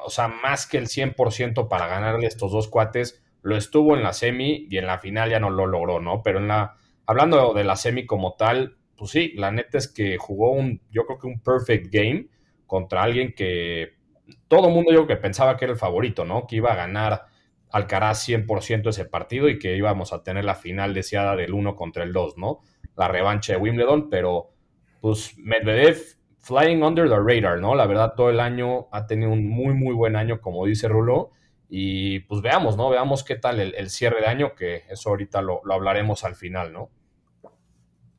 o 0.05 0.11
sea, 0.11 0.29
más 0.29 0.67
que 0.67 0.77
el 0.77 0.87
100% 0.87 1.67
para 1.67 1.87
ganarle 1.87 2.27
estos 2.27 2.53
dos 2.53 2.69
cuates. 2.69 3.23
Lo 3.43 3.57
estuvo 3.57 3.97
en 3.97 4.03
la 4.03 4.13
semi 4.13 4.67
y 4.71 4.79
en 4.79 4.87
la 4.87 4.99
final 4.99 5.31
ya 5.31 5.41
no 5.41 5.51
lo 5.51 5.67
logró, 5.67 6.01
¿no? 6.01 6.23
Pero 6.23 6.39
en 6.39 6.49
la, 6.49 6.77
hablando 7.07 7.55
de 7.55 7.65
la 7.65 7.77
semi 7.77 8.07
como 8.07 8.35
tal, 8.35 8.77
pues 8.97 9.13
sí, 9.13 9.33
la 9.37 9.51
neta 9.51 9.79
es 9.79 9.89
que 9.89 10.19
jugó 10.19 10.53
un, 10.53 10.83
yo 10.91 11.07
creo 11.07 11.19
que 11.19 11.27
un 11.27 11.41
perfect 11.41 11.93
game 11.93 12.27
contra 12.67 13.03
alguien 13.03 13.33
que 13.35 13.95
todo 14.49 14.69
el 14.69 14.75
mundo 14.75 14.93
yo 14.93 15.07
que 15.07 15.17
pensaba 15.17 15.57
que 15.57 15.65
era 15.65 15.73
el 15.73 15.79
favorito, 15.79 16.25
¿no? 16.25 16.47
Que 16.47 16.57
iba 16.57 16.73
a 16.73 16.77
ganar 16.77 17.27
Alcaraz 17.71 18.27
100% 18.27 18.89
ese 18.89 19.05
partido 19.05 19.49
y 19.49 19.59
que 19.59 19.77
íbamos 19.77 20.13
a 20.13 20.23
tener 20.23 20.45
la 20.45 20.55
final 20.55 20.95
deseada 20.95 21.37
del 21.37 21.53
1 21.53 21.77
contra 21.77 22.03
el 22.03 22.13
2, 22.13 22.39
¿no? 22.39 22.61
La 22.97 23.09
revancha 23.09 23.53
de 23.53 23.59
Wimbledon, 23.59 24.09
pero 24.11 24.51
pues 25.01 25.37
Medvedev 25.39 25.99
flying 26.39 26.83
under 26.83 27.09
the 27.09 27.17
radar, 27.17 27.61
¿no? 27.61 27.75
La 27.75 27.87
verdad, 27.87 28.15
todo 28.17 28.31
el 28.31 28.41
año 28.41 28.89
ha 28.91 29.07
tenido 29.07 29.31
un 29.31 29.49
muy, 29.49 29.75
muy 29.75 29.95
buen 29.95 30.17
año, 30.17 30.41
como 30.41 30.65
dice 30.65 30.89
Rulo. 30.89 31.31
Y 31.69 32.21
pues 32.21 32.41
veamos, 32.41 32.77
¿no? 32.77 32.89
Veamos 32.89 33.25
qué 33.25 33.37
tal 33.37 33.61
el, 33.61 33.91
cierre 33.91 34.21
de 34.21 34.27
año, 34.27 34.55
que 34.55 34.85
eso 34.89 35.11
ahorita 35.11 35.43
lo, 35.43 35.61
lo, 35.65 35.75
hablaremos 35.75 36.25
al 36.25 36.35
final, 36.35 36.73
¿no? 36.73 36.91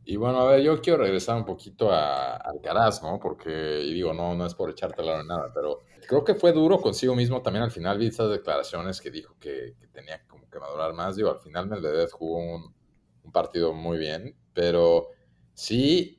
Y 0.05 0.15
bueno, 0.15 0.39
a 0.39 0.51
ver, 0.51 0.61
yo 0.61 0.81
quiero 0.81 1.03
regresar 1.03 1.37
un 1.37 1.45
poquito 1.45 1.91
a 1.91 2.35
Alcaraz, 2.35 3.03
¿no? 3.03 3.19
Porque, 3.19 3.81
y 3.83 3.93
digo, 3.93 4.13
no, 4.13 4.35
no 4.35 4.45
es 4.45 4.55
por 4.55 4.69
echártela 4.69 5.21
ni 5.21 5.27
nada, 5.27 5.51
pero 5.53 5.81
creo 6.07 6.23
que 6.23 6.35
fue 6.35 6.51
duro 6.51 6.79
consigo 6.79 7.15
mismo 7.15 7.41
también 7.41 7.63
al 7.63 7.71
final. 7.71 7.97
Vi 7.97 8.07
esas 8.07 8.29
declaraciones 8.29 9.01
que 9.01 9.11
dijo 9.11 9.35
que, 9.39 9.75
tenía 9.91 10.25
como 10.27 10.49
que 10.49 10.59
madurar 10.59 10.93
más. 10.93 11.15
Digo, 11.15 11.29
al 11.31 11.39
final 11.39 11.67
Medvedev 11.67 12.09
jugó 12.11 12.39
un 12.39 13.31
partido 13.31 13.73
muy 13.73 13.97
bien, 13.97 14.35
pero 14.53 15.09
sí 15.53 16.18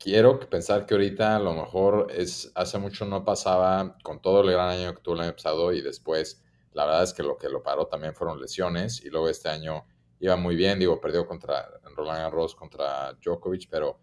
quiero 0.00 0.40
pensar 0.40 0.86
que 0.86 0.94
ahorita 0.94 1.36
a 1.36 1.38
lo 1.38 1.52
mejor 1.52 2.08
es 2.10 2.50
hace 2.54 2.78
mucho 2.78 3.04
no 3.04 3.22
pasaba 3.24 3.98
con 4.02 4.20
todo 4.20 4.40
el 4.40 4.50
gran 4.50 4.70
año 4.70 4.94
que 4.94 5.02
tuvo 5.02 5.14
el 5.16 5.20
año 5.20 5.32
pasado 5.34 5.72
y 5.72 5.82
después 5.82 6.42
la 6.72 6.86
verdad 6.86 7.02
es 7.02 7.12
que 7.12 7.22
lo 7.22 7.36
que 7.36 7.50
lo 7.50 7.62
paró 7.62 7.86
también 7.86 8.14
fueron 8.14 8.40
lesiones 8.40 9.04
y 9.04 9.10
luego 9.10 9.28
este 9.28 9.50
año 9.50 9.84
iba 10.18 10.36
muy 10.36 10.56
bien, 10.56 10.78
digo, 10.78 11.00
perdió 11.00 11.26
contra 11.26 11.68
Roland 11.94 12.22
Garros 12.22 12.54
contra 12.54 13.12
Djokovic, 13.14 13.68
pero 13.70 13.98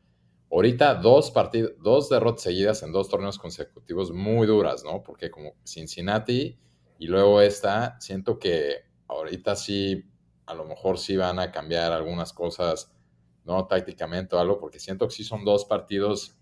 ahorita 0.51 0.95
dos 0.95 1.31
partidos, 1.31 1.73
dos 1.79 2.09
derrotas 2.09 2.43
seguidas 2.43 2.83
en 2.83 2.91
dos 2.91 3.09
torneos 3.09 3.39
consecutivos 3.39 4.11
muy 4.11 4.45
duras, 4.45 4.83
¿no? 4.83 5.01
Porque 5.01 5.31
como 5.31 5.53
Cincinnati 5.65 6.59
y 6.99 7.07
luego 7.07 7.41
esta, 7.41 7.99
siento 7.99 8.37
que 8.37 8.85
ahorita 9.07 9.55
sí, 9.55 10.05
a 10.45 10.53
lo 10.53 10.65
mejor 10.65 10.99
sí 10.99 11.17
van 11.17 11.39
a 11.39 11.51
cambiar 11.51 11.91
algunas 11.91 12.33
cosas 12.33 12.91
¿no? 13.47 13.65
Tácticamente 13.65 14.35
o 14.35 14.39
algo, 14.39 14.59
porque 14.59 14.79
siento 14.79 15.07
que 15.07 15.15
sí 15.15 15.23
son 15.23 15.45
dos 15.45 15.65
partidos 15.65 16.35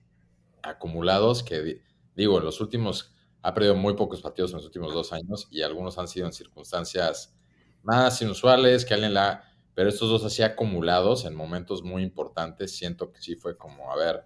acumulados 0.64 1.44
que, 1.44 1.82
digo, 2.16 2.40
en 2.40 2.46
los 2.46 2.60
últimos, 2.60 3.14
ha 3.44 3.54
perdido 3.54 3.76
muy 3.76 3.94
pocos 3.94 4.22
partidos 4.22 4.52
en 4.52 4.58
los 4.58 4.66
últimos 4.66 4.94
dos 4.94 5.14
años 5.14 5.48
y 5.52 5.62
algunos 5.62 5.98
han 6.00 6.08
sido 6.08 6.26
en 6.26 6.34
circunstancias 6.34 7.38
más 7.84 8.20
inusuales, 8.24 8.84
que 8.84 8.96
alguien 8.96 9.14
la, 9.14 9.44
pero 9.76 9.90
estos 9.90 10.10
dos 10.10 10.26
así 10.26 10.42
acumulados 10.42 11.26
en 11.26 11.36
momentos 11.36 11.84
muy 11.84 12.02
importantes, 12.02 12.76
siento 12.76 13.12
que 13.12 13.22
sí 13.22 13.36
fue 13.36 13.56
como, 13.56 13.92
a 13.92 13.96
ver, 13.96 14.26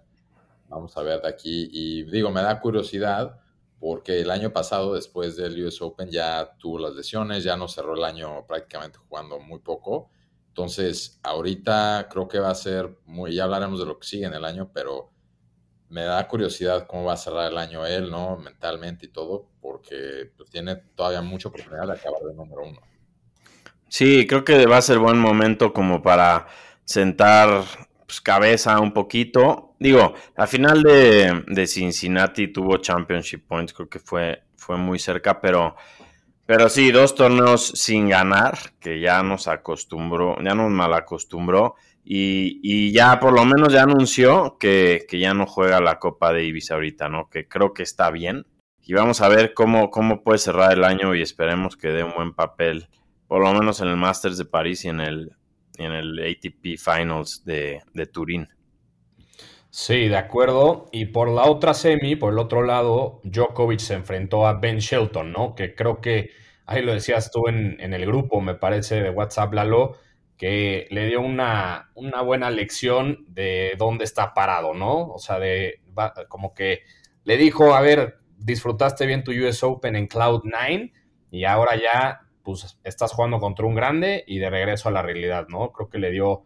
vamos 0.68 0.96
a 0.96 1.02
ver 1.02 1.20
de 1.20 1.28
aquí, 1.28 1.68
y 1.70 2.04
digo, 2.04 2.30
me 2.30 2.40
da 2.40 2.60
curiosidad, 2.60 3.38
porque 3.78 4.20
el 4.20 4.30
año 4.30 4.52
pasado, 4.52 4.94
después 4.94 5.36
del 5.36 5.66
US 5.66 5.82
Open, 5.82 6.10
ya 6.10 6.56
tuvo 6.58 6.78
las 6.78 6.94
lesiones, 6.94 7.44
ya 7.44 7.56
no 7.56 7.68
cerró 7.68 7.94
el 7.94 8.04
año 8.04 8.46
prácticamente 8.46 8.98
jugando 8.98 9.38
muy 9.38 9.58
poco, 9.58 10.10
entonces, 10.50 11.20
ahorita 11.22 12.08
creo 12.10 12.26
que 12.26 12.40
va 12.40 12.50
a 12.50 12.54
ser 12.56 12.98
muy, 13.06 13.34
ya 13.34 13.44
hablaremos 13.44 13.78
de 13.78 13.86
lo 13.86 13.98
que 13.98 14.06
sigue 14.06 14.26
en 14.26 14.34
el 14.34 14.44
año, 14.44 14.70
pero 14.74 15.10
me 15.88 16.02
da 16.02 16.26
curiosidad 16.26 16.86
cómo 16.88 17.04
va 17.04 17.12
a 17.12 17.16
cerrar 17.16 17.52
el 17.52 17.56
año 17.56 17.86
él, 17.86 18.10
¿no? 18.10 18.36
Mentalmente 18.36 19.06
y 19.06 19.10
todo, 19.10 19.46
porque 19.60 20.30
pues, 20.36 20.50
tiene 20.50 20.76
todavía 20.76 21.22
mucha 21.22 21.48
oportunidad 21.48 21.86
de 21.86 21.92
acabar 21.92 22.22
de 22.22 22.34
número 22.34 22.62
uno. 22.64 22.80
Sí, 23.88 24.26
creo 24.26 24.44
que 24.44 24.66
va 24.66 24.78
a 24.78 24.82
ser 24.82 24.98
buen 24.98 25.18
momento 25.18 25.72
como 25.72 26.02
para 26.02 26.48
sentar 26.84 27.64
pues, 28.04 28.20
cabeza 28.20 28.80
un 28.80 28.92
poquito. 28.92 29.74
Digo, 29.78 30.14
la 30.36 30.48
final 30.48 30.82
de, 30.82 31.44
de, 31.46 31.66
Cincinnati 31.68 32.48
tuvo 32.48 32.78
championship 32.78 33.46
points, 33.46 33.72
creo 33.72 33.88
que 33.88 34.00
fue, 34.00 34.42
fue 34.56 34.76
muy 34.76 34.98
cerca, 34.98 35.40
pero, 35.40 35.76
pero 36.50 36.68
sí, 36.68 36.90
dos 36.90 37.14
torneos 37.14 37.64
sin 37.76 38.08
ganar, 38.08 38.58
que 38.80 38.98
ya 38.98 39.22
nos 39.22 39.46
acostumbró, 39.46 40.34
ya 40.42 40.52
nos 40.52 40.68
mal 40.68 40.92
acostumbró. 40.94 41.76
Y, 42.04 42.58
y 42.64 42.90
ya 42.90 43.20
por 43.20 43.34
lo 43.34 43.44
menos 43.44 43.72
ya 43.72 43.84
anunció 43.84 44.56
que, 44.58 45.06
que, 45.08 45.20
ya 45.20 45.32
no 45.32 45.46
juega 45.46 45.80
la 45.80 46.00
Copa 46.00 46.32
de 46.32 46.42
Ibiza 46.42 46.74
ahorita, 46.74 47.08
¿no? 47.08 47.30
Que 47.30 47.46
creo 47.46 47.72
que 47.72 47.84
está 47.84 48.10
bien. 48.10 48.46
Y 48.82 48.94
vamos 48.94 49.20
a 49.20 49.28
ver 49.28 49.54
cómo, 49.54 49.92
cómo 49.92 50.24
puede 50.24 50.38
cerrar 50.38 50.72
el 50.72 50.82
año 50.82 51.14
y 51.14 51.22
esperemos 51.22 51.76
que 51.76 51.92
dé 51.92 52.02
un 52.02 52.14
buen 52.16 52.34
papel, 52.34 52.88
por 53.28 53.44
lo 53.44 53.52
menos 53.54 53.80
en 53.80 53.86
el 53.86 53.96
Masters 53.96 54.36
de 54.36 54.44
París 54.44 54.84
y 54.84 54.88
en 54.88 54.98
el, 54.98 55.36
en 55.78 55.92
el 55.92 56.18
ATP 56.18 56.80
Finals 56.80 57.44
de, 57.44 57.80
de 57.94 58.06
Turín. 58.06 58.48
Sí, 59.70 60.08
de 60.08 60.16
acuerdo. 60.16 60.88
Y 60.90 61.04
por 61.04 61.28
la 61.28 61.44
otra 61.44 61.74
semi, 61.74 62.16
por 62.16 62.32
el 62.32 62.40
otro 62.40 62.62
lado, 62.64 63.20
Djokovic 63.22 63.78
se 63.78 63.94
enfrentó 63.94 64.48
a 64.48 64.54
Ben 64.54 64.78
Shelton, 64.78 65.30
¿no? 65.30 65.54
Que 65.54 65.76
creo 65.76 66.00
que, 66.00 66.39
ahí 66.70 66.82
lo 66.82 66.94
decías 66.94 67.32
tú 67.32 67.48
en, 67.48 67.80
el 67.80 68.06
grupo, 68.06 68.40
me 68.40 68.54
parece, 68.54 69.02
de 69.02 69.10
WhatsApp, 69.10 69.52
Lalo, 69.52 69.96
que 70.36 70.86
le 70.90 71.06
dio 71.06 71.20
una, 71.20 71.90
buena 72.24 72.48
lección 72.50 73.24
de 73.26 73.74
dónde 73.76 74.04
está 74.04 74.32
parado, 74.34 74.72
¿no? 74.72 75.08
O 75.08 75.18
sea, 75.18 75.40
de 75.40 75.80
como 76.28 76.54
que 76.54 76.82
le 77.24 77.36
dijo, 77.36 77.74
a 77.74 77.80
ver, 77.80 78.20
disfrutaste 78.38 79.04
bien 79.04 79.24
tu 79.24 79.32
US 79.32 79.64
Open 79.64 79.96
en 79.96 80.06
Cloud 80.06 80.42
9 80.44 80.92
y 81.32 81.44
ahora 81.44 81.76
ya 81.76 82.20
pues 82.42 82.78
estás 82.84 83.12
jugando 83.12 83.40
contra 83.40 83.66
un 83.66 83.74
grande 83.74 84.24
y 84.26 84.38
de 84.38 84.48
regreso 84.48 84.88
a 84.88 84.92
la 84.92 85.02
realidad, 85.02 85.48
¿no? 85.48 85.72
Creo 85.72 85.90
que 85.90 85.98
le 85.98 86.12
dio, 86.12 86.44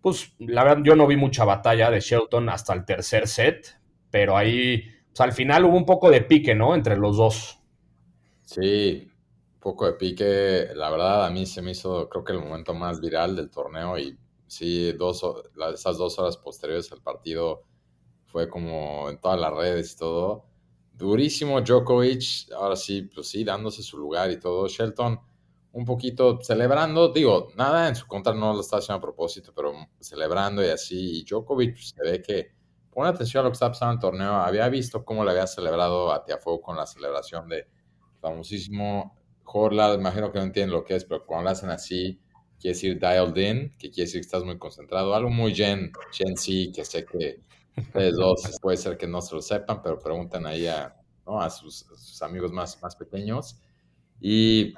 pues 0.00 0.34
la 0.38 0.62
verdad 0.62 0.84
yo 0.84 0.94
no 0.94 1.08
vi 1.08 1.16
mucha 1.16 1.44
batalla 1.44 1.90
de 1.90 2.00
Shelton 2.00 2.48
hasta 2.48 2.72
el 2.72 2.84
tercer 2.84 3.26
set, 3.26 3.78
pero 4.10 4.36
ahí, 4.36 4.84
pues 5.08 5.20
al 5.20 5.32
final 5.32 5.64
hubo 5.64 5.76
un 5.76 5.84
poco 5.84 6.10
de 6.10 6.20
pique, 6.20 6.54
¿no? 6.54 6.76
Entre 6.76 6.96
los 6.96 7.16
dos. 7.16 7.60
Sí, 8.42 9.10
poco 9.64 9.86
de 9.86 9.94
pique. 9.94 10.68
La 10.74 10.90
verdad 10.90 11.24
a 11.24 11.30
mí 11.30 11.46
se 11.46 11.62
me 11.62 11.72
hizo, 11.72 12.08
creo 12.10 12.22
que 12.22 12.34
el 12.34 12.40
momento 12.40 12.74
más 12.74 13.00
viral 13.00 13.34
del 13.34 13.50
torneo 13.50 13.98
y 13.98 14.16
sí, 14.46 14.92
dos, 14.92 15.24
esas 15.74 15.96
dos 15.96 16.18
horas 16.18 16.36
posteriores 16.36 16.92
al 16.92 17.00
partido 17.00 17.62
fue 18.26 18.48
como 18.48 19.08
en 19.08 19.18
todas 19.18 19.40
las 19.40 19.52
redes 19.54 19.94
y 19.94 19.96
todo. 19.96 20.44
Durísimo 20.92 21.62
Djokovic, 21.62 22.52
ahora 22.54 22.76
sí, 22.76 23.02
pues 23.02 23.28
sí, 23.28 23.42
dándose 23.42 23.82
su 23.82 23.98
lugar 23.98 24.30
y 24.30 24.38
todo. 24.38 24.68
Shelton 24.68 25.18
un 25.72 25.84
poquito 25.84 26.38
celebrando, 26.40 27.08
digo, 27.08 27.48
nada 27.56 27.88
en 27.88 27.96
su 27.96 28.06
contra 28.06 28.34
no 28.34 28.52
lo 28.52 28.60
está 28.60 28.76
haciendo 28.76 28.98
a 28.98 29.00
propósito, 29.00 29.52
pero 29.56 29.72
celebrando 29.98 30.62
y 30.62 30.68
así. 30.68 31.20
Y 31.20 31.24
Djokovic 31.24 31.72
pues, 31.74 31.88
se 31.88 32.02
ve 32.02 32.22
que 32.22 32.52
pone 32.92 33.08
atención 33.08 33.40
a 33.40 33.44
lo 33.44 33.50
que 33.50 33.54
está 33.54 33.68
pasando 33.68 33.92
en 33.92 33.96
el 33.96 34.00
torneo. 34.00 34.32
Había 34.34 34.68
visto 34.68 35.04
cómo 35.04 35.24
le 35.24 35.30
había 35.30 35.46
celebrado 35.46 36.12
a 36.12 36.22
Tiafoe 36.22 36.60
con 36.60 36.76
la 36.76 36.86
celebración 36.86 37.48
de 37.48 37.66
famosísimo 38.20 39.23
Jorla. 39.44 39.94
Imagino 39.94 40.32
que 40.32 40.38
no 40.38 40.44
entienden 40.44 40.74
lo 40.74 40.84
que 40.84 40.96
es, 40.96 41.04
pero 41.04 41.24
cuando 41.24 41.44
lo 41.44 41.50
hacen 41.50 41.70
así, 41.70 42.20
quiere 42.58 42.74
decir 42.74 42.98
dialed 42.98 43.36
in, 43.36 43.70
que 43.78 43.90
quiere 43.90 44.06
decir 44.06 44.20
que 44.20 44.26
estás 44.26 44.44
muy 44.44 44.58
concentrado. 44.58 45.14
Algo 45.14 45.30
muy 45.30 45.54
Gen, 45.54 45.92
Gen 46.12 46.36
Z, 46.36 46.72
que 46.74 46.84
sé 46.84 47.04
que 47.04 47.40
ustedes 47.76 48.16
dos 48.16 48.42
puede 48.62 48.76
ser 48.76 48.96
que 48.96 49.06
no 49.06 49.20
se 49.20 49.34
lo 49.34 49.42
sepan, 49.42 49.82
pero 49.82 49.98
preguntan 49.98 50.46
ahí 50.46 50.66
a, 50.66 50.96
¿no? 51.26 51.40
a, 51.40 51.50
sus, 51.50 51.84
a 51.90 51.96
sus 51.96 52.20
amigos 52.22 52.52
más, 52.52 52.80
más 52.82 52.96
pequeños. 52.96 53.60
Y 54.20 54.74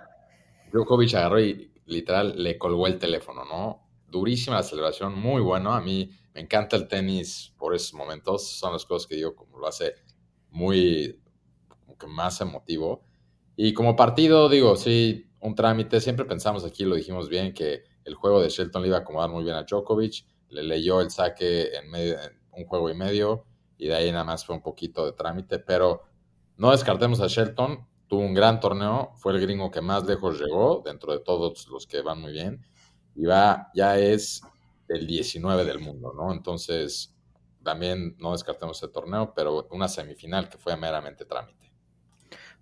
Djokovic 0.73 1.14
agarró 1.14 1.40
y 1.40 1.73
literal 1.87 2.42
le 2.42 2.58
colgó 2.58 2.87
el 2.87 2.99
teléfono, 2.99 3.44
¿no? 3.44 3.88
Durísima 4.08 4.56
la 4.56 4.62
celebración, 4.62 5.18
muy 5.18 5.42
bueno. 5.42 5.73
A 5.73 5.80
mí 5.80 6.11
me 6.35 6.40
encanta 6.40 6.76
el 6.76 6.88
tenis 6.88 7.54
por 7.58 7.75
esos 7.75 7.94
momentos. 7.94 8.49
Son 8.50 8.73
las 8.73 8.85
cosas 8.85 9.06
que 9.06 9.16
digo, 9.16 9.35
como 9.35 9.58
lo 9.58 9.66
hace 9.66 9.94
muy, 10.50 11.20
como 11.68 11.96
que 11.99 12.06
más 12.06 12.40
emotivo. 12.40 13.04
Y 13.56 13.72
como 13.72 13.96
partido, 13.96 14.48
digo, 14.48 14.76
sí, 14.76 15.30
un 15.40 15.54
trámite. 15.54 16.00
Siempre 16.00 16.26
pensamos 16.26 16.64
aquí, 16.64 16.84
lo 16.84 16.94
dijimos 16.94 17.28
bien, 17.28 17.54
que 17.54 17.84
el 18.04 18.14
juego 18.14 18.40
de 18.40 18.48
Shelton 18.48 18.82
le 18.82 18.88
iba 18.88 18.99
a 18.99 19.00
acomodar 19.00 19.30
muy 19.30 19.45
bien 19.45 19.56
a 19.56 19.64
Djokovic. 19.64 20.26
Le 20.50 20.62
leyó 20.62 21.00
el 21.00 21.10
saque 21.10 21.75
en, 21.75 21.90
medio, 21.90 22.16
un 22.52 22.64
juego 22.66 22.90
y 22.90 22.95
medio. 22.95 23.47
Y 23.78 23.88
de 23.88 23.95
ahí 23.95 24.12
nada 24.12 24.25
más 24.25 24.45
fue 24.45 24.54
un 24.54 24.62
poquito 24.62 25.04
de 25.04 25.12
trámite. 25.12 25.58
Pero 25.58 26.02
no 26.56 26.71
descartemos 26.71 27.21
a 27.21 27.26
Shelton 27.26 27.86
tuvo 28.08 28.21
un 28.21 28.34
gran 28.34 28.60
torneo, 28.60 29.12
fue 29.16 29.32
el 29.32 29.40
gringo 29.40 29.71
que 29.71 29.80
más 29.80 30.04
lejos 30.06 30.40
llegó, 30.40 30.82
dentro 30.84 31.12
de 31.12 31.21
todos 31.21 31.66
los 31.69 31.86
que 31.86 32.02
van 32.02 32.21
muy 32.21 32.32
bien, 32.32 32.64
y 33.14 33.25
va, 33.25 33.71
ya 33.75 33.99
es 33.99 34.42
el 34.88 35.06
19 35.06 35.64
del 35.64 35.80
mundo, 35.80 36.12
¿no? 36.14 36.32
Entonces, 36.32 37.14
también 37.62 38.16
no 38.19 38.32
descartemos 38.32 38.76
ese 38.76 38.92
torneo, 38.92 39.32
pero 39.34 39.66
una 39.71 39.88
semifinal 39.88 40.49
que 40.49 40.58
fue 40.58 40.76
meramente 40.76 41.25
trámite. 41.25 41.65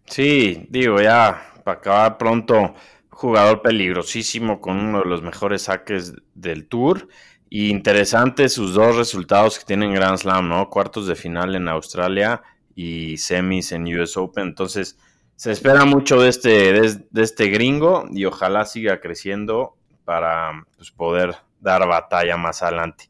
Sí, 0.07 0.67
digo, 0.69 1.01
ya, 1.01 1.53
para 1.65 1.79
acabar 1.79 2.19
pronto, 2.19 2.75
jugador 3.11 3.63
peligrosísimo 3.63 4.61
con 4.61 4.79
uno 4.79 5.01
de 5.01 5.07
los 5.07 5.23
mejores 5.23 5.63
saques 5.63 6.15
del 6.35 6.67
tour. 6.67 7.09
Y 7.49 7.71
interesante 7.71 8.49
sus 8.49 8.75
dos 8.75 8.97
resultados 8.97 9.59
que 9.59 9.65
tienen 9.65 9.95
Grand 9.95 10.19
Slam, 10.19 10.49
¿no? 10.49 10.69
Cuartos 10.69 11.07
de 11.07 11.15
final 11.15 11.55
en 11.55 11.69
Australia 11.69 12.43
y 12.75 13.17
semis 13.19 13.71
en 13.73 13.87
US 13.97 14.17
Open. 14.17 14.49
Entonces, 14.49 14.99
se 15.37 15.53
espera 15.53 15.85
mucho 15.85 16.21
de 16.21 16.29
este, 16.29 16.73
de, 16.73 17.23
este 17.23 17.49
gringo 17.49 18.07
y 18.11 18.25
ojalá 18.25 18.65
siga 18.65 19.01
creciendo 19.01 19.77
para 20.05 20.65
pues, 20.77 20.91
poder 20.91 21.37
dar 21.61 21.87
batalla 21.89 22.37
más 22.37 22.63
adelante. 22.63 23.09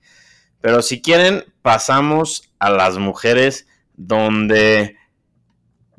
Pero 0.61 0.83
si 0.83 1.03
quieren, 1.03 1.45
pasamos 1.63 2.53
a 2.59 2.71
las 2.71 2.99
mujeres 2.99 3.67
donde 3.97 4.97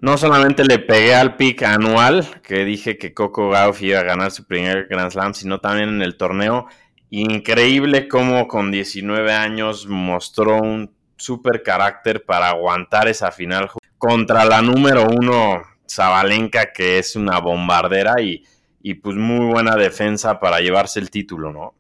no 0.06 0.20
solamente 0.20 0.64
le 0.64 0.78
pegué 0.78 1.16
al 1.16 1.36
pick 1.36 1.64
anual, 1.64 2.28
que 2.44 2.64
dije 2.64 2.96
que 3.00 3.16
Coco 3.16 3.50
Gauff 3.50 3.82
iba 3.82 4.02
a 4.02 4.04
ganar 4.04 4.30
su 4.30 4.46
primer 4.46 4.86
Grand 4.88 5.10
Slam, 5.10 5.34
sino 5.34 5.60
también 5.60 5.90
en 5.90 6.04
el 6.04 6.16
torneo. 6.16 6.68
Increíble 7.10 8.08
cómo 8.08 8.48
con 8.48 8.70
19 8.70 9.34
años 9.34 9.88
mostró 9.88 10.62
un 10.62 10.94
super 11.18 11.64
carácter 11.64 12.24
para 12.24 12.50
aguantar 12.50 13.08
esa 13.08 13.32
final 13.32 13.72
contra 13.98 14.46
la 14.46 14.62
número 14.62 15.08
uno 15.08 15.64
Zabalenka, 15.90 16.72
que 16.72 17.00
es 17.00 17.16
una 17.16 17.40
bombardera 17.40 18.22
y, 18.22 18.44
y 18.84 18.94
pues 18.94 19.16
muy 19.16 19.52
buena 19.52 19.76
defensa 19.76 20.40
para 20.40 20.60
llevarse 20.60 21.00
el 21.00 21.10
título, 21.10 21.52
¿no? 21.52 21.74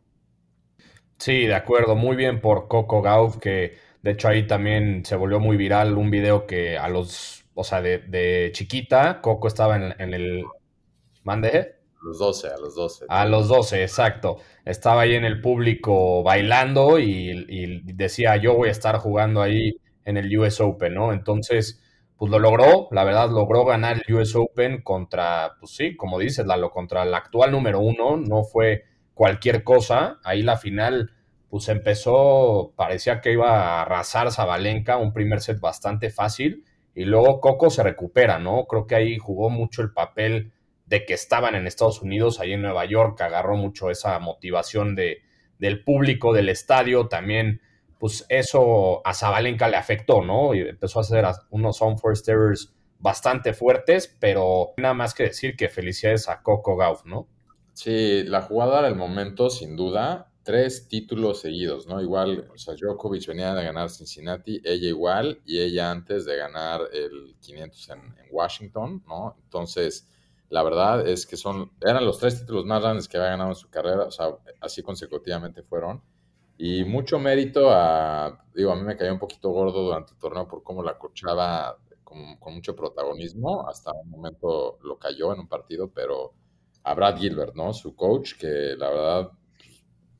Sí, 1.19 1.45
de 1.45 1.53
acuerdo, 1.53 1.95
muy 1.95 2.15
bien 2.15 2.41
por 2.41 2.67
Coco 2.69 3.03
Gauff, 3.03 3.37
que 3.37 3.77
de 4.01 4.11
hecho 4.11 4.29
ahí 4.29 4.47
también 4.47 5.05
se 5.05 5.15
volvió 5.15 5.39
muy 5.39 5.57
viral 5.57 5.95
un 5.95 6.09
video 6.09 6.47
que 6.47 6.79
a 6.79 6.89
los, 6.89 7.44
o 7.55 7.63
sea, 7.63 7.81
de, 7.81 8.51
chiquita, 8.53 9.21
Coco 9.21 9.47
estaba 9.47 9.75
en, 9.77 9.95
en 9.99 10.13
el... 10.13 10.45
¿Mande? 11.23 11.75
A 11.99 12.05
los 12.05 12.19
12, 12.19 12.47
a 12.49 12.57
los 12.57 12.75
12. 12.75 13.05
A 13.09 13.25
los 13.25 13.47
12, 13.47 13.81
exacto. 13.81 14.37
Estaba 14.63 15.01
ahí 15.01 15.15
en 15.15 15.25
el 15.25 15.41
público 15.41 16.21
bailando 16.21 16.99
y, 16.99 17.31
y 17.49 17.93
decía, 17.93 18.35
yo 18.35 18.53
voy 18.53 18.69
a 18.69 18.71
estar 18.71 18.97
jugando 18.97 19.41
ahí 19.41 19.77
en 20.05 20.17
el 20.17 20.37
US 20.37 20.61
Open, 20.61 20.93
¿no? 20.93 21.11
Entonces, 21.11 21.81
pues 22.17 22.31
lo 22.31 22.39
logró, 22.39 22.87
la 22.91 23.03
verdad, 23.03 23.29
logró 23.29 23.65
ganar 23.65 24.01
el 24.05 24.15
US 24.15 24.35
Open 24.35 24.81
contra, 24.81 25.55
pues 25.59 25.71
sí, 25.75 25.97
como 25.97 26.19
dices, 26.19 26.45
Lalo, 26.45 26.71
contra 26.71 27.03
el 27.03 27.13
actual 27.13 27.51
número 27.51 27.79
uno, 27.79 28.17
no 28.17 28.43
fue 28.43 28.85
cualquier 29.13 29.63
cosa, 29.63 30.19
ahí 30.23 30.41
la 30.41 30.57
final, 30.57 31.11
pues 31.49 31.67
empezó, 31.67 32.73
parecía 32.75 33.19
que 33.19 33.33
iba 33.33 33.49
a 33.49 33.81
arrasar 33.81 34.31
Zabalenka, 34.31 34.97
un 34.97 35.13
primer 35.13 35.41
set 35.41 35.59
bastante 35.59 36.09
fácil, 36.09 36.63
y 36.95 37.03
luego 37.03 37.41
Coco 37.41 37.69
se 37.69 37.83
recupera, 37.83 38.39
¿no? 38.39 38.65
Creo 38.65 38.87
que 38.87 38.95
ahí 38.95 39.17
jugó 39.17 39.49
mucho 39.49 39.81
el 39.81 39.91
papel 39.91 40.53
de 40.85 41.05
que 41.05 41.13
estaban 41.13 41.53
en 41.55 41.67
Estados 41.67 42.01
Unidos, 42.01 42.39
ahí 42.39 42.53
en 42.53 42.61
Nueva 42.61 42.85
York, 42.85 43.19
agarró 43.21 43.57
mucho 43.57 43.91
esa 43.91 44.17
motivación 44.19 44.95
de, 44.95 45.21
del 45.59 45.83
público, 45.83 46.33
del 46.33 46.49
estadio, 46.49 47.07
también 47.07 47.61
pues 47.99 48.25
eso 48.29 49.05
a 49.05 49.13
Zabalenka 49.13 49.67
le 49.67 49.77
afectó, 49.77 50.23
¿no? 50.23 50.53
Y 50.53 50.61
empezó 50.61 50.99
a 50.99 51.01
hacer 51.01 51.25
unos 51.49 51.81
on-first 51.81 52.27
errors 52.29 52.73
bastante 52.99 53.53
fuertes, 53.53 54.15
pero 54.19 54.73
nada 54.77 54.93
más 54.93 55.13
que 55.13 55.23
decir 55.23 55.55
que 55.55 55.69
felicidades 55.69 56.29
a 56.29 56.41
Coco 56.41 56.77
Gauff, 56.77 57.05
¿no? 57.05 57.27
Sí, 57.73 58.23
la 58.23 58.41
jugada 58.41 58.81
del 58.83 58.95
momento, 58.95 59.49
sin 59.49 59.75
duda, 59.75 60.31
tres 60.45 60.87
títulos 60.87 61.41
seguidos, 61.41 61.87
¿no? 61.87 61.99
Igual, 61.99 62.47
o 62.53 62.57
sea, 62.57 62.75
Djokovic 62.75 63.25
venía 63.25 63.55
de 63.55 63.63
ganar 63.63 63.89
Cincinnati, 63.89 64.61
ella 64.63 64.87
igual, 64.87 65.41
y 65.43 65.59
ella 65.59 65.89
antes 65.89 66.23
de 66.23 66.37
ganar 66.37 66.81
el 66.93 67.35
500 67.41 67.89
en, 67.89 68.15
Washington, 68.29 69.03
¿no? 69.07 69.35
Entonces, 69.43 70.07
la 70.49 70.61
verdad 70.61 71.07
es 71.07 71.25
que 71.25 71.35
son, 71.35 71.71
eran 71.81 72.05
los 72.05 72.19
tres 72.19 72.39
títulos 72.39 72.63
más 72.65 72.81
grandes 72.81 73.07
que 73.07 73.17
había 73.17 73.29
ganado 73.31 73.49
en 73.49 73.55
su 73.55 73.69
carrera, 73.69 74.03
o 74.03 74.11
sea, 74.11 74.37
así 74.61 74.83
consecutivamente 74.83 75.63
fueron. 75.63 76.03
Y 76.57 76.83
mucho 76.83 77.17
mérito 77.17 77.71
a, 77.71 78.45
digo, 78.53 78.71
a 78.71 78.75
mí 78.75 78.83
me 78.83 78.95
cayó 78.95 79.13
un 79.13 79.19
poquito 79.19 79.49
gordo 79.49 79.81
durante 79.83 80.13
el 80.13 80.19
torneo 80.19 80.47
por 80.47 80.61
cómo 80.61 80.83
la 80.83 80.97
cochaba 80.97 81.75
con, 82.03 82.37
con, 82.37 82.53
mucho 82.53 82.75
protagonismo. 82.75 83.67
Hasta 83.67 83.91
un 83.93 84.11
momento 84.11 84.77
lo 84.83 84.99
cayó 84.99 85.33
en 85.33 85.39
un 85.39 85.47
partido, 85.47 85.89
pero 85.91 86.33
a 86.83 86.93
Brad 86.93 87.17
Gilbert, 87.17 87.55
¿no? 87.55 87.73
Su 87.73 87.95
coach, 87.95 88.35
que 88.37 88.75
la 88.77 88.89
verdad 88.89 89.31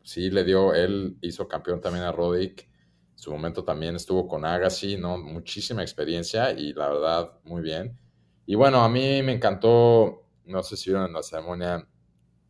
sí 0.05 0.29
le 0.29 0.43
dio, 0.43 0.73
él 0.73 1.17
hizo 1.21 1.47
campeón 1.47 1.81
también 1.81 2.05
a 2.05 2.11
Roddick. 2.11 2.61
En 2.61 3.19
su 3.19 3.31
momento 3.31 3.63
también 3.63 3.95
estuvo 3.95 4.27
con 4.27 4.45
Agassi, 4.45 4.97
¿no? 4.97 5.17
Muchísima 5.17 5.81
experiencia 5.81 6.51
y 6.51 6.73
la 6.73 6.89
verdad, 6.89 7.31
muy 7.43 7.61
bien. 7.61 7.97
Y 8.45 8.55
bueno, 8.55 8.83
a 8.83 8.89
mí 8.89 9.23
me 9.23 9.33
encantó, 9.33 10.27
no 10.45 10.63
sé 10.63 10.77
si 10.77 10.91
vieron 10.91 11.07
en 11.07 11.13
la 11.13 11.23
ceremonia, 11.23 11.87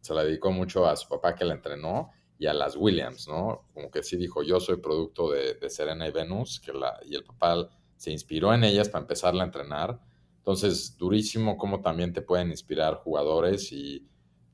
se 0.01 0.13
la 0.13 0.23
dedicó 0.23 0.51
mucho 0.51 0.85
a 0.85 0.95
su 0.97 1.07
papá 1.07 1.33
que 1.33 1.45
la 1.45 1.53
entrenó 1.53 2.11
y 2.37 2.47
a 2.47 2.53
las 2.53 2.75
Williams, 2.75 3.27
¿no? 3.29 3.69
Como 3.73 3.89
que 3.89 4.03
sí 4.03 4.17
dijo, 4.17 4.43
yo 4.43 4.59
soy 4.59 4.77
producto 4.77 5.31
de, 5.31 5.57
Serena 5.69 6.07
y 6.07 6.11
Venus, 6.11 6.59
que 6.59 6.73
la, 6.73 6.99
y 7.05 7.15
el 7.15 7.23
papá 7.23 7.69
se 7.95 8.11
inspiró 8.11 8.53
en 8.53 8.65
ellas 8.65 8.89
para 8.89 9.03
empezarla 9.03 9.43
a 9.43 9.45
entrenar. 9.45 10.01
Entonces, 10.39 10.97
durísimo 10.97 11.57
cómo 11.57 11.81
también 11.81 12.11
te 12.11 12.21
pueden 12.21 12.49
inspirar 12.49 12.95
jugadores 12.95 13.71
y 13.71 14.05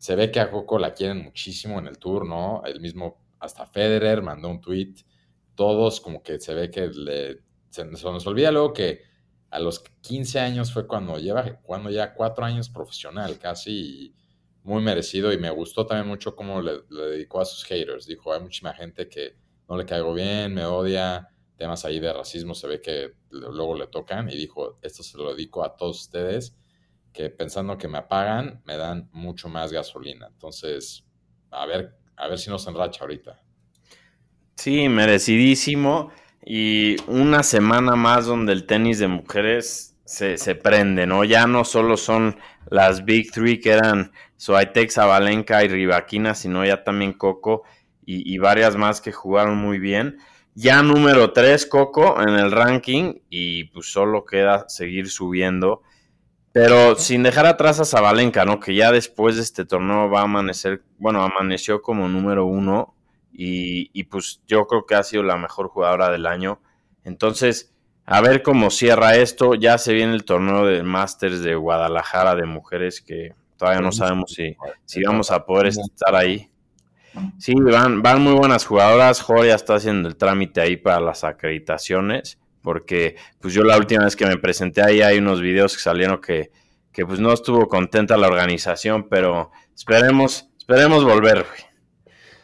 se 0.02 0.16
ve 0.16 0.32
que 0.32 0.40
a 0.40 0.50
Coco 0.50 0.80
la 0.80 0.96
quieren 0.96 1.20
muchísimo 1.24 1.78
en 1.78 1.86
el 1.86 2.00
tour, 2.00 2.26
¿no? 2.26 2.64
El 2.66 2.82
mismo, 2.82 3.24
hasta 3.40 3.68
Federer 3.68 4.24
mandó 4.24 4.50
un 4.50 4.60
tweet, 4.60 4.96
todos 5.54 6.02
como 6.02 6.24
que 6.24 6.40
se 6.40 6.56
ve 6.56 6.72
que 6.72 6.88
le, 6.88 7.44
se, 7.70 7.86
nos 7.86 8.26
olvida 8.26 8.52
luego 8.52 8.74
que 8.74 9.04
a 9.52 9.60
los 9.60 9.80
15 10.02 10.40
años 10.40 10.74
fue 10.74 10.88
cuando 10.88 11.20
lleva 11.20 11.60
cuando 11.62 11.92
ya 11.92 12.16
cuatro 12.16 12.44
años 12.44 12.68
profesional 12.68 13.38
casi 13.38 14.16
muy 14.64 14.82
merecido 14.82 15.32
y 15.32 15.38
me 15.38 15.52
gustó 15.52 15.86
también 15.86 16.08
mucho 16.08 16.36
cómo 16.36 16.64
le, 16.64 16.80
dedicó 16.90 17.40
a 17.40 17.46
sus 17.46 17.64
haters. 17.66 18.08
Dijo, 18.08 18.34
hay 18.34 18.42
muchísima 18.42 18.74
gente 18.74 19.08
que 19.08 19.36
no 19.70 19.78
le 19.78 19.86
caigo 19.86 20.16
bien, 20.16 20.56
me 20.56 20.66
odia, 20.66 21.30
temas 21.58 21.86
ahí 21.86 22.00
de 22.00 22.12
racismo 22.12 22.56
se 22.56 22.66
ve 22.66 22.82
que 22.82 23.14
luego 23.30 23.78
le 23.78 23.86
tocan 23.86 24.30
y 24.30 24.36
dijo, 24.36 24.80
esto 24.82 25.04
se 25.04 25.16
lo 25.20 25.36
dedico 25.36 25.64
a 25.64 25.76
todos 25.76 26.02
ustedes 26.02 26.58
que 27.14 27.30
pensando 27.30 27.78
que 27.78 27.88
me 27.88 27.98
apagan 27.98 28.62
me 28.66 28.78
dan 28.78 29.10
mucho 29.12 29.50
más 29.50 29.72
gasolina. 29.72 30.28
Entonces, 30.28 31.06
a 31.50 31.66
ver, 31.66 31.96
a 32.16 32.28
ver 32.28 32.38
si 32.38 32.50
nos 32.50 32.68
enracha 32.68 33.02
ahorita. 33.02 33.42
Sí, 34.56 34.90
merecidísimo. 34.90 36.12
Y 36.46 36.96
una 37.08 37.44
semana 37.44 37.96
más 37.96 38.26
donde 38.26 38.54
el 38.54 38.66
tenis 38.66 39.00
de 39.00 39.08
mujeres 39.08 39.98
se, 40.06 40.38
se 40.38 40.56
prende, 40.56 41.06
¿no? 41.06 41.24
Ya 41.24 41.46
no 41.48 41.64
solo 41.64 41.98
son 41.98 42.38
las 42.70 43.06
Big 43.06 43.32
Three 43.32 43.60
que 43.60 43.72
eran 43.72 44.12
Soaitec, 44.38 44.92
Zabalenka 44.92 45.64
y 45.64 45.68
Rivaquina, 45.68 46.34
sino 46.34 46.66
ya 46.66 46.84
también 46.84 47.14
Coco 47.14 47.64
y, 48.04 48.38
varias 48.40 48.76
más 48.76 49.00
que 49.02 49.12
jugaron 49.12 49.58
muy 49.58 49.80
bien. 49.80 50.18
Ya 50.54 50.82
número 50.84 51.32
3 51.32 51.66
Coco 51.68 52.22
en 52.22 52.30
el 52.30 52.52
ranking 52.52 53.20
y 53.30 53.66
pues 53.66 53.92
solo 53.92 54.26
queda 54.26 54.66
seguir 54.68 55.10
subiendo. 55.10 55.82
Pero 56.54 56.96
sin 56.96 57.24
dejar 57.24 57.46
atrás 57.46 57.80
a 57.80 57.86
Zabalenka, 57.86 58.44
¿no? 58.46 58.60
Que 58.60 58.76
ya 58.76 58.92
después 58.92 59.36
de 59.36 59.42
este 59.42 59.66
torneo 59.66 60.10
va 60.10 60.22
a 60.22 60.24
amanecer, 60.24 60.84
bueno, 60.98 61.24
amaneció 61.24 61.82
como 61.82 62.10
número 62.10 62.46
uno 62.46 62.94
y, 63.32 63.90
y 63.94 64.04
pues 64.04 64.42
yo 64.48 64.68
creo 64.68 64.86
que 64.86 64.96
ha 64.96 65.04
sido 65.04 65.24
la 65.24 65.38
mejor 65.38 65.70
jugadora 65.70 66.10
del 66.10 66.26
año. 66.26 66.60
Entonces, 67.06 67.74
a 68.06 68.20
ver 68.20 68.44
cómo 68.44 68.70
cierra 68.70 69.16
esto. 69.16 69.56
Ya 69.56 69.78
se 69.78 69.94
viene 69.94 70.14
el 70.14 70.26
torneo 70.26 70.66
de 70.66 70.84
Masters 70.84 71.42
de 71.42 71.56
Guadalajara 71.56 72.36
de 72.36 72.46
mujeres 72.46 73.02
que 73.02 73.34
Todavía 73.62 73.82
no 73.82 73.92
sabemos 73.92 74.34
si, 74.34 74.58
si 74.86 75.04
vamos 75.04 75.30
a 75.30 75.46
poder 75.46 75.68
estar 75.68 76.16
ahí. 76.16 76.50
Sí, 77.38 77.54
van, 77.54 78.02
van 78.02 78.20
muy 78.20 78.34
buenas 78.34 78.66
jugadoras. 78.66 79.22
Joya 79.22 79.54
está 79.54 79.76
haciendo 79.76 80.10
el 80.10 80.16
trámite 80.16 80.62
ahí 80.62 80.78
para 80.78 81.00
las 81.00 81.24
acreditaciones. 81.24 82.40
Porque, 82.62 83.16
pues 83.40 83.54
yo 83.54 83.64
la 83.64 83.78
última 83.78 84.06
vez 84.06 84.16
que 84.16 84.26
me 84.26 84.38
presenté 84.38 84.82
ahí 84.84 85.02
hay 85.02 85.18
unos 85.18 85.42
videos 85.42 85.76
que 85.76 85.82
salieron 85.82 86.22
que, 86.22 86.52
que 86.92 87.06
pues 87.06 87.20
no 87.20 87.34
estuvo 87.34 87.68
contenta 87.68 88.18
la 88.18 88.28
organización, 88.28 89.08
pero 89.10 89.52
esperemos, 89.76 90.50
esperemos 90.58 91.04
volver. 91.04 91.46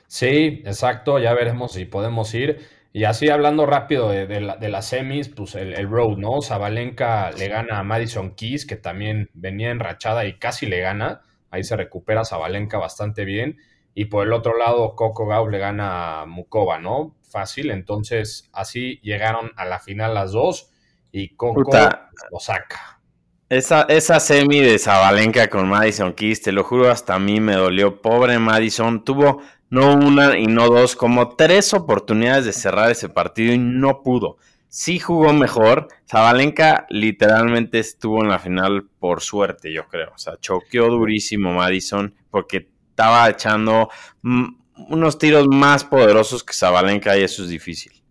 Sí, 0.08 0.64
exacto, 0.66 1.20
ya 1.20 1.34
veremos 1.34 1.74
si 1.74 1.86
podemos 1.86 2.34
ir. 2.34 2.66
Y 2.94 3.04
así 3.04 3.30
hablando 3.30 3.66
rápido 3.68 4.10
de, 4.10 4.42
las 4.42 4.88
semis, 4.88 5.30
pues 5.30 5.54
el, 5.54 5.88
road, 5.88 6.18
¿no? 6.18 6.42
Zabalenka 6.42 7.32
le 7.32 7.48
gana 7.48 7.78
a 7.78 7.84
Madison 7.84 8.34
Keys, 8.34 8.66
que 8.66 8.76
también 8.76 9.30
venía 9.34 9.70
enrachada 9.70 10.26
y 10.26 10.40
casi 10.40 10.66
le 10.66 10.80
gana. 10.80 11.22
Ahí 11.52 11.64
se 11.64 11.76
recupera 11.76 12.26
Zabalenka 12.26 12.80
bastante 12.80 13.24
bien. 13.24 13.58
Y 14.00 14.06
por 14.06 14.28
el 14.28 14.32
otro 14.32 14.56
lado, 14.56 14.94
Coco 14.94 15.26
Gauff 15.26 15.50
le 15.50 15.58
gana 15.58 16.22
a 16.22 16.26
Mukova, 16.28 16.78
¿no? 16.78 17.16
Fácil. 17.32 17.72
Entonces, 17.72 18.48
así 18.54 19.00
llegaron 19.02 19.54
a 19.56 19.66
la 19.66 19.80
final 19.80 20.14
las 20.14 20.34
dos 20.34 20.70
y 21.12 21.30
Coco 21.30 21.64
lo 21.64 22.40
saca. 22.40 23.02
Esa, 23.50 23.88
esa 23.90 24.20
semi 24.20 24.60
de 24.60 24.78
Zabalenka 24.78 25.50
con 25.50 25.68
Madison 25.68 26.14
Keys, 26.14 26.44
te 26.44 26.52
lo 26.52 26.64
juro, 26.64 26.92
hasta 26.92 27.16
a 27.16 27.20
mí 27.20 27.40
me 27.40 27.56
dolió. 27.56 28.00
Pobre 28.00 28.38
Madison, 28.38 29.04
tuvo 29.04 29.42
no 29.72 29.96
una 29.96 30.38
y 30.38 30.46
no 30.46 30.70
dos, 30.70 30.96
como 30.96 31.36
tres 31.36 31.74
oportunidades 31.74 32.46
de 32.46 32.54
cerrar 32.54 32.92
ese 32.92 33.10
partido 33.10 33.52
y 33.52 33.58
no 33.58 34.04
pudo. 34.04 34.38
Sí 34.68 35.00
jugó 35.00 35.34
mejor. 35.34 35.88
Zabalenka 36.08 36.86
literalmente 36.92 37.80
estuvo 37.80 38.22
en 38.22 38.30
la 38.30 38.38
final 38.38 38.88
por 39.00 39.22
suerte, 39.22 39.74
yo 39.74 39.88
creo. 39.88 40.12
O 40.14 40.20
sea, 40.20 40.38
choqueó 40.40 40.86
durísimo 40.86 41.52
Madison 41.52 42.14
porque 42.30 42.77
estaba 42.98 43.30
echando 43.30 43.90
unos 44.24 45.20
tiros 45.20 45.48
más 45.48 45.84
poderosos 45.84 46.44
que 46.44 46.56
Zabalenka 46.56 47.16
y 47.16 47.22
eso 47.22 47.44
es 47.44 47.50
difícil. 47.50 48.04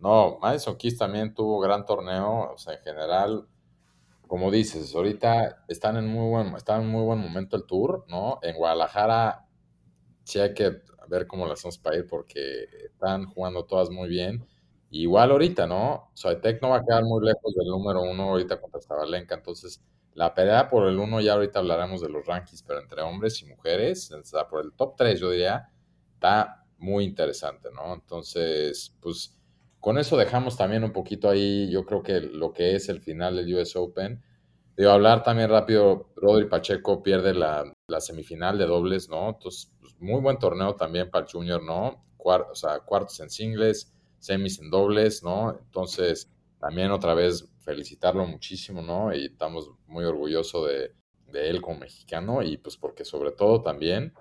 No, 0.00 0.38
Madison 0.42 0.76
Keys 0.76 0.98
también 0.98 1.32
tuvo 1.32 1.60
gran 1.60 1.86
torneo. 1.86 2.50
O 2.52 2.58
sea, 2.58 2.74
en 2.74 2.80
general, 2.80 3.46
como 4.26 4.50
dices, 4.50 4.92
ahorita 4.96 5.64
están 5.68 5.96
en 5.96 6.08
muy 6.08 6.28
buen, 6.28 6.56
están 6.56 6.82
en 6.82 6.88
muy 6.88 7.04
buen 7.04 7.20
momento 7.20 7.56
el 7.56 7.66
tour, 7.66 8.04
¿no? 8.08 8.40
En 8.42 8.56
Guadalajara 8.56 9.46
sí 10.24 10.40
hay 10.40 10.54
que 10.54 10.82
ver 11.08 11.28
cómo 11.28 11.46
las 11.46 11.60
hacemos 11.60 11.78
para 11.78 11.96
ir 11.98 12.08
porque 12.08 12.64
están 12.84 13.26
jugando 13.26 13.64
todas 13.64 13.90
muy 13.90 14.08
bien. 14.08 14.44
Igual 14.90 15.30
ahorita, 15.30 15.68
¿no? 15.68 16.10
Soitec 16.14 16.60
no 16.62 16.70
va 16.70 16.78
a 16.78 16.84
quedar 16.84 17.04
muy 17.04 17.24
lejos 17.24 17.54
del 17.54 17.68
número 17.68 18.02
uno 18.02 18.24
ahorita 18.24 18.60
contra 18.60 18.80
Zabalenka, 18.80 19.36
entonces 19.36 19.80
la 20.16 20.34
pelea 20.34 20.70
por 20.70 20.88
el 20.88 20.98
uno 20.98 21.20
ya 21.20 21.34
ahorita 21.34 21.58
hablaremos 21.58 22.00
de 22.00 22.08
los 22.08 22.24
rankings, 22.24 22.62
pero 22.62 22.80
entre 22.80 23.02
hombres 23.02 23.42
y 23.42 23.44
mujeres, 23.46 24.10
por 24.50 24.64
el 24.64 24.72
top 24.72 24.96
3 24.96 25.20
yo 25.20 25.30
diría, 25.30 25.70
está 26.14 26.64
muy 26.78 27.04
interesante, 27.04 27.68
¿no? 27.70 27.92
Entonces, 27.92 28.96
pues 29.00 29.38
con 29.78 29.98
eso 29.98 30.16
dejamos 30.16 30.56
también 30.56 30.84
un 30.84 30.92
poquito 30.92 31.28
ahí, 31.28 31.70
yo 31.70 31.84
creo 31.84 32.02
que 32.02 32.20
lo 32.20 32.54
que 32.54 32.74
es 32.74 32.88
el 32.88 33.02
final 33.02 33.36
del 33.36 33.54
US 33.54 33.76
Open. 33.76 34.22
Digo, 34.74 34.90
hablar 34.90 35.22
también 35.22 35.50
rápido, 35.50 36.08
Rodri 36.16 36.46
Pacheco 36.46 37.02
pierde 37.02 37.34
la, 37.34 37.70
la 37.86 38.00
semifinal 38.00 38.56
de 38.56 38.64
dobles, 38.64 39.10
¿no? 39.10 39.28
Entonces, 39.28 39.70
muy 39.98 40.22
buen 40.22 40.38
torneo 40.38 40.76
también 40.76 41.10
para 41.10 41.26
el 41.26 41.30
Junior, 41.30 41.62
¿no? 41.62 42.02
o 42.18 42.54
sea, 42.54 42.80
cuartos 42.80 43.20
en 43.20 43.30
singles, 43.30 43.92
semis 44.18 44.58
en 44.60 44.70
dobles, 44.70 45.22
¿no? 45.22 45.56
Entonces, 45.58 46.28
también 46.58 46.90
otra 46.90 47.14
vez 47.14 47.48
felicitarlo 47.66 48.24
muchísimo, 48.26 48.80
¿no? 48.80 49.12
Y 49.12 49.26
estamos 49.26 49.70
muy 49.86 50.04
orgullosos 50.04 50.68
de, 50.68 50.92
él 51.34 51.60
como 51.60 51.80
mexicano 51.80 52.42
y 52.42 52.56
pues 52.56 52.78
porque 52.78 53.04
sobre 53.04 53.30
todo 53.30 53.60
también 53.60 54.14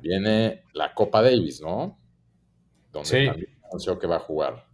viene 0.00 0.62
la 0.74 0.94
Copa 0.94 1.20
Davis, 1.20 1.60
¿no? 1.60 1.98
Donde 2.92 3.26
también 3.26 3.58
anunció 3.64 3.98
que 3.98 4.06
va 4.06 4.16
a 4.16 4.20
jugar. 4.20 4.66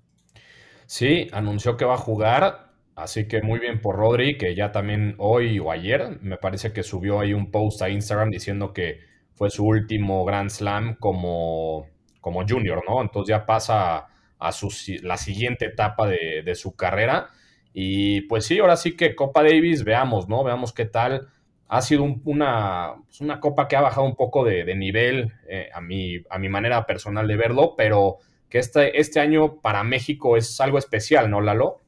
Sí, 0.84 1.28
anunció 1.32 1.78
que 1.78 1.86
va 1.86 1.94
a 1.94 1.98
jugar, 1.98 2.74
así 2.94 3.26
que 3.26 3.40
muy 3.40 3.58
bien 3.58 3.80
por 3.80 3.96
Rodri, 3.96 4.36
que 4.36 4.54
ya 4.54 4.70
también 4.70 5.14
hoy 5.16 5.58
o 5.60 5.70
ayer 5.70 6.18
me 6.20 6.36
parece 6.36 6.74
que 6.74 6.82
subió 6.82 7.20
ahí 7.20 7.32
un 7.32 7.50
post 7.50 7.80
a 7.80 7.88
Instagram 7.88 8.30
diciendo 8.30 8.74
que 8.74 9.00
fue 9.32 9.48
su 9.48 9.64
último 9.64 10.24
Grand 10.26 10.50
Slam 10.50 10.96
como, 10.96 11.86
como 12.20 12.46
junior, 12.46 12.82
¿no? 12.86 13.00
Entonces 13.00 13.30
ya 13.30 13.46
pasa 13.46 14.08
a 14.38 14.52
su, 14.52 14.68
la 15.02 15.16
siguiente 15.16 15.66
etapa 15.66 16.06
de, 16.06 16.54
su 16.54 16.74
carrera. 16.74 17.30
Y 17.80 18.22
pues 18.22 18.44
sí, 18.44 18.58
ahora 18.58 18.76
sí 18.76 18.96
que 18.96 19.14
Copa 19.14 19.44
Davis, 19.44 19.84
veamos, 19.84 20.28
¿no? 20.28 20.42
Veamos 20.42 20.72
qué 20.72 20.84
tal. 20.84 21.28
Ha 21.68 21.80
sido 21.80 22.02
una, 22.24 22.94
pues 23.04 23.20
una 23.20 23.38
copa 23.38 23.68
que 23.68 23.76
ha 23.76 23.80
bajado 23.80 24.04
un 24.04 24.16
poco 24.16 24.44
de, 24.44 24.74
nivel 24.74 25.32
eh, 25.48 25.68
a, 25.72 25.80
mi, 25.80 26.16
a 26.28 26.40
mi 26.40 26.48
manera 26.48 26.84
personal 26.86 27.28
de 27.28 27.36
verlo, 27.36 27.74
pero 27.76 28.16
que 28.48 28.58
este, 28.58 28.98
este 28.98 29.20
año 29.20 29.60
para 29.60 29.84
México 29.84 30.36
es 30.36 30.60
algo 30.60 30.76
especial, 30.76 31.30
¿no, 31.30 31.40
Lalo? 31.40 31.80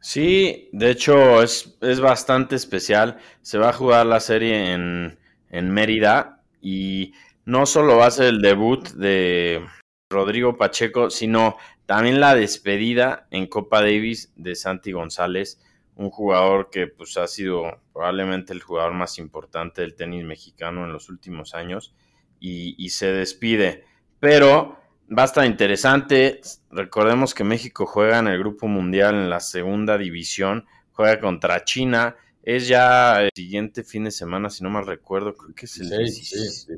Sí, 0.00 0.68
de 0.72 0.90
hecho 0.90 1.44
es, 1.44 1.78
es 1.80 2.00
bastante 2.00 2.56
especial. 2.56 3.18
Se 3.40 3.56
va 3.56 3.68
a 3.68 3.74
jugar 3.74 4.04
la 4.04 4.18
serie 4.18 4.72
en, 4.72 5.16
en 5.48 5.70
Mérida 5.70 6.42
y 6.60 7.12
no 7.44 7.66
solo 7.66 7.98
va 7.98 8.06
a 8.06 8.10
ser 8.10 8.26
el 8.26 8.42
debut 8.42 8.88
de 8.94 9.64
Rodrigo 10.10 10.56
Pacheco, 10.56 11.10
sino 11.10 11.56
también 11.84 12.18
la 12.20 12.34
despedida 12.34 13.26
en 13.30 13.46
Copa 13.46 13.82
Davis 13.82 14.32
de 14.36 14.54
Santi 14.54 14.92
González, 14.92 15.60
un 15.96 16.08
jugador 16.10 16.70
que 16.70 16.86
pues 16.86 17.16
ha 17.18 17.26
sido 17.26 17.80
probablemente 17.92 18.54
el 18.54 18.62
jugador 18.62 18.94
más 18.94 19.18
importante 19.18 19.82
del 19.82 19.94
tenis 19.94 20.24
mexicano 20.24 20.84
en 20.84 20.92
los 20.92 21.10
últimos 21.10 21.54
años 21.54 21.94
y, 22.40 22.88
se 22.90 23.12
despide. 23.12 23.84
Pero 24.18 24.78
va 25.16 25.22
a 25.22 25.26
estar 25.26 25.44
interesante. 25.44 26.40
Recordemos 26.70 27.34
que 27.34 27.44
México 27.44 27.84
juega 27.84 28.18
en 28.18 28.28
el 28.28 28.38
Grupo 28.38 28.66
Mundial 28.66 29.14
en 29.14 29.28
la 29.28 29.40
segunda 29.40 29.98
división, 29.98 30.64
juega 30.92 31.20
contra 31.20 31.64
China 31.64 32.16
es 32.48 32.66
ya 32.66 33.20
el 33.20 33.30
siguiente 33.34 33.84
fin 33.84 34.04
de 34.04 34.10
semana, 34.10 34.48
si 34.48 34.64
no 34.64 34.70
mal 34.70 34.86
recuerdo, 34.86 35.34
creo 35.34 35.54
que 35.54 35.66
es 35.66 35.80
el 35.80 35.90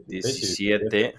17. 0.09 1.15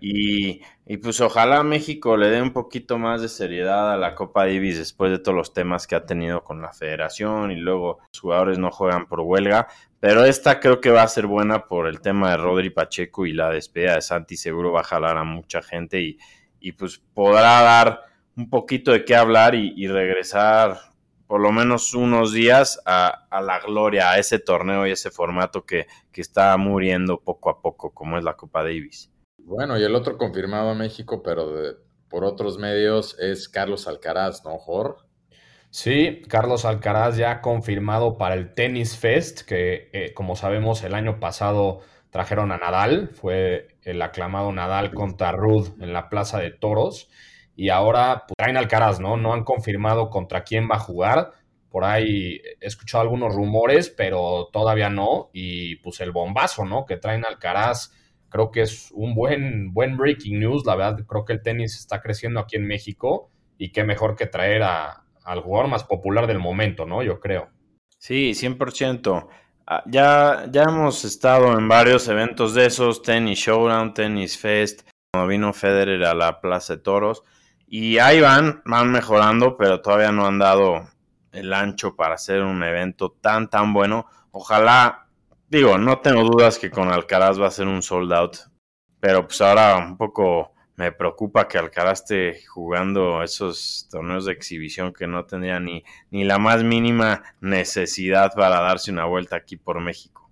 Y, 0.00 0.60
pues 1.02 1.20
ojalá 1.20 1.62
México 1.62 2.16
le 2.16 2.28
dé 2.28 2.40
un 2.40 2.52
poquito 2.52 2.98
más 2.98 3.22
de 3.22 3.28
seriedad 3.28 3.92
a 3.92 3.96
la 3.96 4.14
Copa 4.14 4.46
Davis 4.46 4.78
después 4.78 5.10
de 5.10 5.18
todos 5.18 5.36
los 5.36 5.52
temas 5.52 5.86
que 5.86 5.94
ha 5.94 6.06
tenido 6.06 6.44
con 6.44 6.62
la 6.62 6.72
federación 6.72 7.50
y 7.50 7.56
luego 7.56 7.98
los 8.12 8.20
jugadores 8.20 8.58
no 8.58 8.70
juegan 8.70 9.06
por 9.06 9.20
huelga. 9.20 9.68
Pero 10.00 10.24
esta 10.24 10.60
creo 10.60 10.80
que 10.80 10.90
va 10.90 11.02
a 11.02 11.08
ser 11.08 11.26
buena 11.26 11.66
por 11.66 11.86
el 11.86 12.00
tema 12.00 12.30
de 12.30 12.36
Rodri 12.36 12.70
Pacheco 12.70 13.26
y 13.26 13.32
la 13.32 13.50
despedida 13.50 13.94
de 13.94 14.02
Santi 14.02 14.36
seguro 14.36 14.72
va 14.72 14.80
a 14.80 14.84
jalar 14.84 15.16
a 15.16 15.24
mucha 15.24 15.62
gente 15.62 16.00
y, 16.00 16.18
y 16.60 16.72
pues 16.72 17.00
podrá 17.14 17.62
dar 17.62 18.06
un 18.36 18.50
poquito 18.50 18.92
de 18.92 19.04
qué 19.04 19.16
hablar 19.16 19.54
y, 19.54 19.86
regresar 19.88 20.78
por 21.26 21.40
lo 21.40 21.50
menos 21.50 21.94
unos 21.94 22.32
días 22.32 22.80
a, 22.84 23.26
la 23.30 23.58
gloria, 23.60 24.10
a 24.10 24.18
ese 24.18 24.38
torneo 24.38 24.86
y 24.86 24.92
ese 24.92 25.10
formato 25.10 25.64
que, 25.64 25.86
que 26.12 26.20
está 26.20 26.56
muriendo 26.56 27.18
poco 27.20 27.50
a 27.50 27.60
poco, 27.60 27.90
como 27.92 28.18
es 28.18 28.24
la 28.24 28.34
Copa 28.34 28.62
Davis. 28.62 29.10
Bueno, 29.46 29.78
y 29.78 29.84
el 29.84 29.94
otro 29.94 30.18
confirmado 30.18 30.70
a 30.70 30.74
México, 30.74 31.22
pero 31.22 31.48
por 32.08 32.24
otros 32.24 32.58
medios, 32.58 33.16
es 33.20 33.48
Carlos 33.48 33.86
Alcaraz, 33.86 34.44
¿no, 34.44 34.58
Jor? 34.58 35.06
Sí, 35.70 36.20
Carlos 36.28 36.64
Alcaraz 36.64 37.16
ya 37.16 37.40
confirmado 37.40 38.18
para 38.18 38.34
el 38.34 38.54
Tennis 38.54 38.98
Fest, 38.98 39.42
que 39.42 39.88
eh, 39.92 40.12
como 40.14 40.34
sabemos 40.34 40.82
el 40.82 40.94
año 40.94 41.20
pasado 41.20 41.78
trajeron 42.10 42.50
a 42.50 42.56
Nadal, 42.56 43.10
fue 43.10 43.78
el 43.82 44.02
aclamado 44.02 44.50
Nadal 44.50 44.92
contra 44.92 45.30
Rudd 45.30 45.80
en 45.80 45.92
la 45.92 46.08
Plaza 46.08 46.40
de 46.40 46.50
Toros, 46.50 47.08
y 47.54 47.68
ahora 47.68 48.24
pues, 48.26 48.34
traen 48.36 48.56
Alcaraz, 48.56 48.98
¿no? 48.98 49.16
No 49.16 49.32
han 49.32 49.44
confirmado 49.44 50.10
contra 50.10 50.42
quién 50.42 50.68
va 50.68 50.74
a 50.74 50.80
jugar, 50.80 51.34
por 51.70 51.84
ahí 51.84 52.40
he 52.60 52.66
escuchado 52.66 53.02
algunos 53.02 53.32
rumores, 53.32 53.90
pero 53.90 54.48
todavía 54.52 54.90
no, 54.90 55.30
y 55.32 55.76
pues 55.76 56.00
el 56.00 56.10
bombazo, 56.10 56.64
¿no? 56.64 56.84
Que 56.84 56.96
traen 56.96 57.24
Alcaraz 57.24 57.92
Creo 58.36 58.50
que 58.50 58.60
es 58.60 58.90
un 58.92 59.14
buen, 59.14 59.72
buen 59.72 59.96
breaking 59.96 60.38
news. 60.38 60.66
La 60.66 60.74
verdad, 60.74 61.06
creo 61.06 61.24
que 61.24 61.32
el 61.32 61.40
tenis 61.40 61.74
está 61.74 62.02
creciendo 62.02 62.38
aquí 62.38 62.56
en 62.56 62.66
México 62.66 63.30
y 63.56 63.72
qué 63.72 63.82
mejor 63.82 64.14
que 64.14 64.26
traer 64.26 64.62
a, 64.62 65.04
al 65.24 65.40
jugador 65.40 65.70
más 65.70 65.84
popular 65.84 66.26
del 66.26 66.38
momento, 66.38 66.84
¿no? 66.84 67.02
Yo 67.02 67.18
creo. 67.18 67.48
Sí, 67.96 68.32
100%. 68.32 69.26
Ah, 69.66 69.82
ya, 69.86 70.44
ya 70.50 70.64
hemos 70.64 71.06
estado 71.06 71.58
en 71.58 71.66
varios 71.66 72.08
eventos 72.08 72.52
de 72.52 72.66
esos, 72.66 73.00
Tennis 73.00 73.38
Showdown, 73.38 73.94
Tennis 73.94 74.36
Fest, 74.36 74.86
cuando 75.14 75.28
vino 75.28 75.54
Federer 75.54 76.04
a 76.04 76.12
la 76.12 76.42
Plaza 76.42 76.76
de 76.76 76.82
Toros. 76.82 77.22
Y 77.66 77.96
ahí 77.96 78.20
van, 78.20 78.60
van 78.66 78.92
mejorando, 78.92 79.56
pero 79.56 79.80
todavía 79.80 80.12
no 80.12 80.26
han 80.26 80.38
dado 80.38 80.86
el 81.32 81.54
ancho 81.54 81.96
para 81.96 82.16
hacer 82.16 82.42
un 82.42 82.62
evento 82.62 83.16
tan, 83.18 83.48
tan 83.48 83.72
bueno. 83.72 84.04
Ojalá 84.30 85.05
Digo, 85.48 85.78
no 85.78 86.00
tengo 86.00 86.24
dudas 86.24 86.58
que 86.58 86.70
con 86.70 86.88
Alcaraz 86.92 87.40
va 87.40 87.46
a 87.46 87.52
ser 87.52 87.68
un 87.68 87.80
sold 87.80 88.12
out, 88.12 88.36
pero 88.98 89.26
pues 89.28 89.40
ahora 89.40 89.76
un 89.76 89.96
poco 89.96 90.52
me 90.74 90.90
preocupa 90.90 91.46
que 91.46 91.56
Alcaraz 91.56 92.00
esté 92.00 92.44
jugando 92.46 93.22
esos 93.22 93.86
torneos 93.88 94.24
de 94.24 94.32
exhibición 94.32 94.92
que 94.92 95.06
no 95.06 95.24
tendría 95.24 95.60
ni, 95.60 95.84
ni 96.10 96.24
la 96.24 96.38
más 96.38 96.64
mínima 96.64 97.22
necesidad 97.40 98.32
para 98.34 98.60
darse 98.60 98.90
una 98.90 99.04
vuelta 99.04 99.36
aquí 99.36 99.56
por 99.56 99.80
México. 99.80 100.25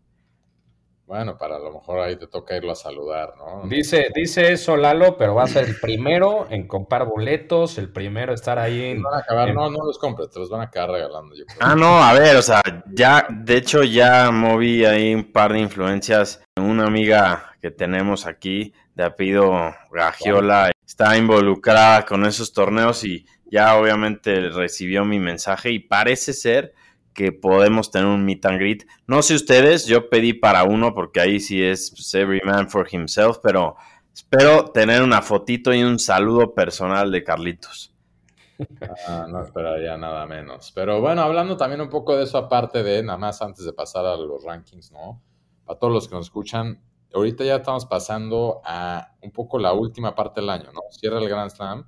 Bueno, 1.07 1.37
para 1.37 1.59
lo 1.59 1.71
mejor 1.71 2.01
ahí 2.01 2.17
te 2.17 2.27
toca 2.27 2.57
irlo 2.57 2.73
a 2.73 2.75
saludar, 2.75 3.35
¿no? 3.37 3.69
Dice, 3.69 4.09
dice 4.15 4.53
eso 4.53 4.75
Lalo, 4.75 5.19
pero 5.19 5.35
va 5.35 5.45
a 5.45 5.49
ser 5.49 5.69
el 5.69 5.79
primero 5.79 6.47
en 6.49 6.67
comprar 6.67 7.05
boletos, 7.05 7.77
el 7.77 7.93
primero 7.93 8.33
en 8.33 8.37
estar 8.37 8.59
ahí. 8.59 8.93
En, 8.93 9.03
van 9.03 9.15
a 9.15 9.19
acabar, 9.19 9.53
no, 9.53 9.69
no 9.69 9.85
los 9.85 9.99
compres, 9.99 10.31
te 10.31 10.39
los 10.39 10.49
van 10.49 10.63
a 10.63 10.65
acabar 10.65 10.93
regalando. 10.93 11.37
Yo 11.37 11.45
creo. 11.45 11.59
Ah, 11.61 11.75
no, 11.77 12.03
a 12.03 12.15
ver, 12.15 12.37
o 12.37 12.43
sea, 12.43 12.63
ya, 12.87 13.27
de 13.29 13.57
hecho 13.57 13.83
ya 13.83 14.31
moví 14.31 14.87
ahí 14.87 15.15
un 15.15 15.31
par 15.31 15.53
de 15.53 15.61
influencias. 15.61 16.43
Una 16.57 16.87
amiga 16.87 17.55
que 17.61 17.71
tenemos 17.71 18.27
aquí 18.27 18.73
de 18.95 19.05
apellido 19.05 19.75
Gagiola 19.91 20.71
está 20.87 21.19
involucrada 21.19 22.07
con 22.07 22.25
esos 22.25 22.53
torneos 22.53 23.05
y 23.05 23.27
ya 23.51 23.77
obviamente 23.77 24.49
recibió 24.49 25.05
mi 25.05 25.19
mensaje 25.19 25.71
y 25.71 25.81
parece 25.81 26.33
ser 26.33 26.75
que 27.15 27.33
podemos 27.33 27.91
tener 27.91 28.09
un 28.09 28.25
meet 28.25 28.45
and 28.45 28.59
greet. 28.59 28.87
No 29.07 29.23
sé 29.23 29.35
ustedes, 29.35 29.87
yo 29.87 30.11
pedí 30.11 30.33
para 30.33 30.65
uno 30.65 30.95
porque 30.95 31.21
ahí 31.21 31.41
sí 31.41 31.63
es 31.63 31.91
pues, 31.91 32.13
every 32.15 32.41
man 32.45 32.69
for 32.69 32.87
himself, 32.91 33.39
pero 33.43 33.77
espero 34.13 34.67
tener 34.67 35.03
una 35.03 35.23
fotito 35.23 35.73
y 35.73 35.83
un 35.83 35.99
saludo 35.99 36.55
personal 36.55 37.11
de 37.11 37.25
Carlitos. 37.25 37.95
Ah, 39.09 39.27
no 39.29 39.43
esperaría 39.43 39.97
nada 39.97 40.27
menos. 40.27 40.73
Pero 40.73 41.01
bueno, 41.01 41.23
hablando 41.23 41.57
también 41.57 41.81
un 41.81 41.89
poco 41.89 42.17
de 42.17 42.25
eso 42.25 42.39
aparte 42.39 42.83
de, 42.83 43.03
nada 43.03 43.19
más 43.19 43.41
antes 43.43 43.65
de 43.65 43.73
pasar 43.73 44.07
a 44.07 44.17
los 44.17 44.45
rankings, 44.45 44.93
¿no? 44.93 45.23
Para 45.65 45.79
todos 45.79 45.93
los 45.93 46.09
que 46.09 46.15
nos 46.15 46.27
escuchan, 46.27 46.81
ahorita 47.13 47.45
ya 47.45 47.57
estamos 47.57 47.87
pasando 47.87 48.61
a 48.65 49.15
un 49.23 49.31
poco 49.31 49.59
la 49.59 49.73
última 49.73 50.15
parte 50.15 50.41
del 50.41 50.51
año, 50.51 50.73
¿no? 50.73 50.83
Cierra 50.91 51.19
el 51.19 51.29
Grand 51.29 51.51
Slam 51.51 51.87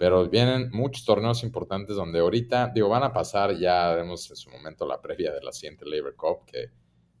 pero 0.00 0.30
vienen 0.30 0.70
muchos 0.72 1.04
torneos 1.04 1.42
importantes 1.42 1.94
donde 1.94 2.20
ahorita, 2.20 2.72
digo, 2.74 2.88
van 2.88 3.02
a 3.02 3.12
pasar, 3.12 3.54
ya 3.58 3.94
vemos 3.94 4.30
en 4.30 4.36
su 4.36 4.48
momento 4.48 4.86
la 4.86 4.98
previa 4.98 5.30
de 5.30 5.42
la 5.42 5.52
siguiente 5.52 5.84
Labor 5.84 6.16
Cup, 6.16 6.46
que 6.46 6.70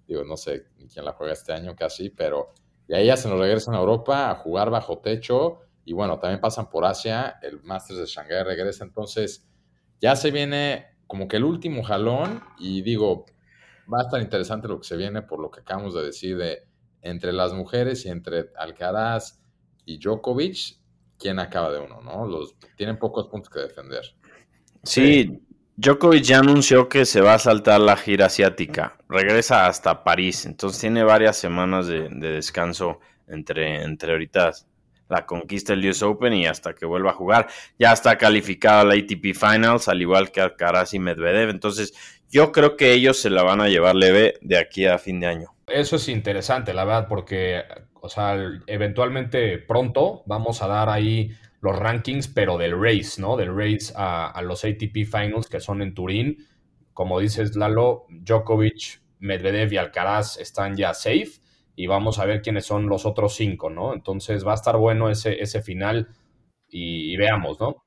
digo, 0.06 0.24
no 0.24 0.38
sé 0.38 0.64
quién 0.90 1.04
la 1.04 1.12
juega 1.12 1.34
este 1.34 1.52
año 1.52 1.76
casi, 1.76 2.08
pero 2.08 2.54
de 2.88 2.96
ahí 2.96 3.04
ya 3.08 3.18
se 3.18 3.28
nos 3.28 3.38
regresan 3.38 3.74
a 3.74 3.80
Europa 3.80 4.30
a 4.30 4.36
jugar 4.36 4.70
bajo 4.70 4.96
techo 5.00 5.58
y 5.84 5.92
bueno, 5.92 6.18
también 6.18 6.40
pasan 6.40 6.70
por 6.70 6.86
Asia, 6.86 7.38
el 7.42 7.60
Masters 7.62 7.98
de 7.98 8.06
Shanghai 8.06 8.44
regresa, 8.44 8.82
entonces 8.82 9.46
ya 10.00 10.16
se 10.16 10.30
viene 10.30 10.86
como 11.06 11.28
que 11.28 11.36
el 11.36 11.44
último 11.44 11.82
jalón 11.82 12.42
y 12.58 12.80
digo, 12.80 13.26
va 13.92 13.98
a 13.98 14.04
estar 14.04 14.22
interesante 14.22 14.68
lo 14.68 14.80
que 14.80 14.88
se 14.88 14.96
viene 14.96 15.20
por 15.20 15.38
lo 15.38 15.50
que 15.50 15.60
acabamos 15.60 15.92
de 15.92 16.02
decir 16.02 16.38
de 16.38 16.66
entre 17.02 17.34
las 17.34 17.52
mujeres 17.52 18.06
y 18.06 18.08
entre 18.08 18.46
Alcaraz 18.56 19.38
y 19.84 19.98
Djokovic, 19.98 20.80
quién 21.20 21.38
acaba 21.38 21.70
de 21.70 21.78
uno, 21.78 22.00
¿no? 22.00 22.26
Los 22.26 22.56
tienen 22.76 22.98
pocos 22.98 23.28
puntos 23.28 23.50
que 23.52 23.60
defender. 23.60 24.02
Sí, 24.82 25.40
Djokovic 25.76 26.24
ya 26.24 26.38
anunció 26.38 26.88
que 26.88 27.04
se 27.04 27.20
va 27.20 27.34
a 27.34 27.38
saltar 27.38 27.80
la 27.80 27.96
gira 27.96 28.26
asiática. 28.26 28.96
Regresa 29.08 29.66
hasta 29.66 30.02
París, 30.02 30.46
entonces 30.46 30.80
tiene 30.80 31.04
varias 31.04 31.36
semanas 31.36 31.86
de, 31.86 32.08
descanso 32.08 32.98
entre, 33.28 33.82
entre 33.82 34.12
ahorita 34.12 34.52
la 35.08 35.26
conquista 35.26 35.74
del 35.74 35.88
US 35.88 36.02
Open 36.02 36.32
y 36.32 36.46
hasta 36.46 36.74
que 36.74 36.86
vuelva 36.86 37.10
a 37.10 37.14
jugar. 37.14 37.48
Ya 37.78 37.92
está 37.92 38.16
calificada 38.16 38.84
la 38.84 38.94
ATP 38.94 39.34
Finals, 39.34 39.88
al 39.88 40.00
igual 40.00 40.30
que 40.30 40.40
Alcaraz 40.40 40.94
y 40.94 40.98
Medvedev. 40.98 41.50
Entonces, 41.50 41.92
yo 42.30 42.52
creo 42.52 42.76
que 42.76 42.92
ellos 42.92 43.18
se 43.18 43.28
la 43.28 43.42
van 43.42 43.60
a 43.60 43.68
llevar 43.68 43.96
leve 43.96 44.34
de 44.40 44.56
aquí 44.56 44.86
a 44.86 44.98
fin 44.98 45.20
de 45.20 45.26
año. 45.26 45.54
Eso 45.66 45.96
es 45.96 46.08
interesante, 46.08 46.72
la 46.72 46.84
verdad, 46.84 47.08
porque 47.08 47.62
o 48.00 48.08
sea, 48.08 48.36
eventualmente 48.66 49.58
pronto 49.58 50.22
vamos 50.26 50.62
a 50.62 50.66
dar 50.66 50.88
ahí 50.88 51.30
los 51.60 51.78
rankings, 51.78 52.28
pero 52.28 52.56
del 52.58 52.80
race, 52.80 53.20
¿no? 53.20 53.36
Del 53.36 53.54
race 53.54 53.92
a, 53.96 54.40
los 54.42 54.64
ATP 54.64 55.04
Finals 55.04 55.48
que 55.48 55.60
son 55.60 55.82
en 55.82 55.94
Turín. 55.94 56.46
Como 56.94 57.20
dices, 57.20 57.56
Lalo, 57.56 58.06
Djokovic, 58.08 59.00
Medvedev 59.18 59.72
y 59.72 59.76
Alcaraz 59.76 60.38
están 60.38 60.76
ya 60.76 60.94
safe 60.94 61.32
y 61.76 61.86
vamos 61.86 62.18
a 62.18 62.24
ver 62.24 62.42
quiénes 62.42 62.64
son 62.66 62.88
los 62.88 63.06
otros 63.06 63.34
cinco, 63.34 63.70
¿no? 63.70 63.92
Entonces 63.92 64.46
va 64.46 64.52
a 64.52 64.56
estar 64.56 64.76
bueno 64.76 65.10
ese, 65.10 65.42
ese 65.42 65.62
final 65.62 66.08
y 66.68 67.16
veamos, 67.16 67.60
¿no? 67.60 67.84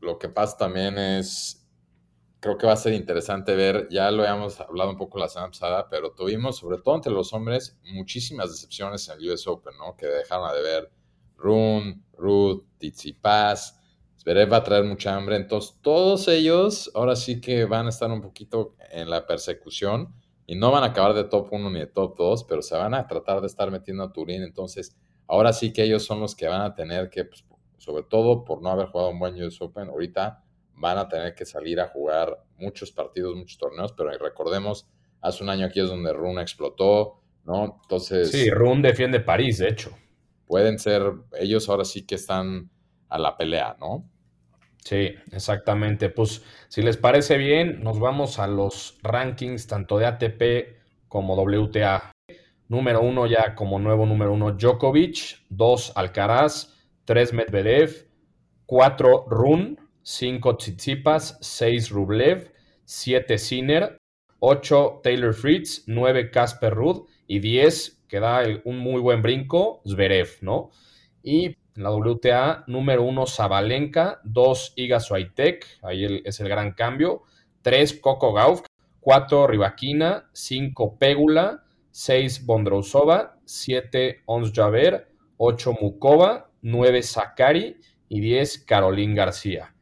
Lo 0.00 0.18
que 0.18 0.28
pasa 0.28 0.56
también 0.56 0.98
es 0.98 1.65
creo 2.46 2.58
que 2.58 2.66
va 2.68 2.74
a 2.74 2.76
ser 2.76 2.92
interesante 2.92 3.56
ver, 3.56 3.88
ya 3.90 4.08
lo 4.12 4.22
habíamos 4.22 4.60
hablado 4.60 4.90
un 4.90 4.96
poco 4.96 5.18
la 5.18 5.28
semana 5.28 5.50
pasada, 5.50 5.88
pero 5.90 6.12
tuvimos, 6.12 6.58
sobre 6.58 6.78
todo 6.78 6.94
entre 6.94 7.10
los 7.10 7.32
hombres, 7.32 7.76
muchísimas 7.92 8.52
decepciones 8.52 9.08
en 9.08 9.18
el 9.18 9.32
US 9.32 9.48
Open, 9.48 9.76
¿no? 9.76 9.96
Que 9.96 10.06
dejaron 10.06 10.54
de 10.54 10.62
ver 10.62 10.92
Rune, 11.36 12.02
Ruth, 12.16 12.62
Tsitsipas, 12.78 13.80
Zverev 14.16 14.52
va 14.52 14.58
a 14.58 14.62
traer 14.62 14.84
mucha 14.84 15.16
hambre, 15.16 15.34
entonces 15.34 15.76
todos 15.82 16.28
ellos 16.28 16.88
ahora 16.94 17.16
sí 17.16 17.40
que 17.40 17.64
van 17.64 17.86
a 17.86 17.88
estar 17.88 18.12
un 18.12 18.20
poquito 18.20 18.76
en 18.92 19.10
la 19.10 19.26
persecución 19.26 20.14
y 20.46 20.54
no 20.54 20.70
van 20.70 20.84
a 20.84 20.88
acabar 20.88 21.14
de 21.14 21.24
top 21.24 21.48
1 21.50 21.70
ni 21.70 21.80
de 21.80 21.86
top 21.86 22.16
2, 22.16 22.44
pero 22.44 22.62
se 22.62 22.76
van 22.76 22.94
a 22.94 23.08
tratar 23.08 23.40
de 23.40 23.48
estar 23.48 23.72
metiendo 23.72 24.04
a 24.04 24.12
Turín, 24.12 24.44
entonces 24.44 24.96
ahora 25.26 25.52
sí 25.52 25.72
que 25.72 25.82
ellos 25.82 26.04
son 26.04 26.20
los 26.20 26.36
que 26.36 26.46
van 26.46 26.62
a 26.62 26.76
tener 26.76 27.10
que, 27.10 27.24
pues, 27.24 27.44
sobre 27.76 28.04
todo 28.04 28.44
por 28.44 28.62
no 28.62 28.68
haber 28.68 28.86
jugado 28.86 29.10
un 29.10 29.18
buen 29.18 29.34
US 29.42 29.60
Open, 29.60 29.88
ahorita 29.88 30.44
van 30.76 30.98
a 30.98 31.08
tener 31.08 31.34
que 31.34 31.44
salir 31.44 31.80
a 31.80 31.88
jugar 31.88 32.44
muchos 32.58 32.92
partidos, 32.92 33.34
muchos 33.34 33.58
torneos, 33.58 33.92
pero 33.92 34.10
recordemos, 34.18 34.86
hace 35.20 35.42
un 35.42 35.50
año 35.50 35.66
aquí 35.66 35.80
es 35.80 35.88
donde 35.88 36.12
Rune 36.12 36.42
explotó, 36.42 37.22
¿no? 37.44 37.80
Entonces... 37.82 38.30
Sí, 38.30 38.50
Rune 38.50 38.88
defiende 38.88 39.20
París, 39.20 39.58
de 39.58 39.68
hecho. 39.68 39.96
Pueden 40.46 40.78
ser, 40.78 41.02
ellos 41.38 41.68
ahora 41.68 41.84
sí 41.84 42.06
que 42.06 42.14
están 42.14 42.70
a 43.08 43.18
la 43.18 43.36
pelea, 43.36 43.76
¿no? 43.80 44.08
Sí, 44.86 45.14
exactamente. 45.32 46.10
Pues 46.10 46.44
si 46.68 46.80
les 46.82 46.96
parece 46.96 47.38
bien, 47.38 47.82
nos 47.82 47.98
vamos 47.98 48.38
a 48.38 48.46
los 48.46 48.98
rankings 49.02 49.66
tanto 49.66 49.98
de 49.98 50.06
ATP 50.06 51.08
como 51.08 51.34
WTA. 51.34 52.12
Número 52.68 53.00
uno 53.00 53.26
ya 53.26 53.54
como 53.54 53.78
nuevo 53.78 54.06
número 54.06 54.32
uno 54.32 54.52
Djokovic, 54.52 55.44
dos 55.48 55.92
Alcaraz, 55.96 56.72
tres 57.04 57.32
Medvedev, 57.32 58.08
cuatro 58.64 59.26
Rune, 59.28 59.76
5 60.06 60.56
Tsitsipas, 60.58 61.36
6 61.40 61.90
Rublev, 61.90 62.52
7 62.84 63.38
Sinner, 63.38 63.98
8 64.38 65.00
Taylor 65.02 65.34
Fritz, 65.34 65.82
9 65.88 66.30
Casper 66.30 66.72
Rudd 66.72 67.08
y 67.26 67.40
10, 67.40 68.04
que 68.06 68.20
da 68.20 68.42
un 68.64 68.78
muy 68.78 69.00
buen 69.00 69.20
brinco, 69.20 69.82
Zverev, 69.84 70.28
¿no? 70.42 70.70
Y 71.24 71.46
en 71.46 71.82
la 71.82 71.90
WTA, 71.90 72.62
número 72.68 73.02
1 73.02 73.26
Zabalenka, 73.26 74.20
2 74.22 74.74
Iga 74.76 75.00
Swiatek, 75.00 75.66
ahí 75.82 76.22
es 76.24 76.38
el 76.38 76.48
gran 76.48 76.74
cambio, 76.74 77.24
3 77.62 77.98
Coco 78.00 78.32
Gauff, 78.32 78.64
4 79.00 79.48
Rivaquina, 79.48 80.30
5 80.32 80.98
Pégula, 81.00 81.64
6 81.90 82.46
Bondrousova, 82.46 83.40
7 83.44 84.22
Ons 84.26 84.52
Javer, 84.54 85.08
8 85.36 85.72
Mukova, 85.80 86.52
9 86.62 87.02
Sakari 87.02 87.80
y 88.08 88.20
10 88.20 88.58
Caroline 88.66 89.16
García. 89.16 89.75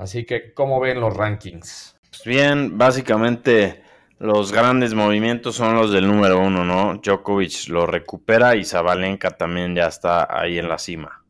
Así 0.00 0.24
que, 0.24 0.54
¿cómo 0.54 0.80
ven 0.80 0.98
los 0.98 1.14
rankings? 1.14 1.94
Pues 2.08 2.24
bien, 2.24 2.78
básicamente 2.78 3.82
los 4.18 4.50
grandes 4.50 4.94
movimientos 4.94 5.56
son 5.56 5.74
los 5.74 5.92
del 5.92 6.06
número 6.06 6.38
uno, 6.38 6.64
¿no? 6.64 6.94
Djokovic 6.94 7.68
lo 7.68 7.84
recupera 7.84 8.56
y 8.56 8.64
Zabalenka 8.64 9.32
también 9.32 9.74
ya 9.74 9.88
está 9.88 10.26
ahí 10.30 10.58
en 10.58 10.70
la 10.70 10.78
cima. 10.78 11.22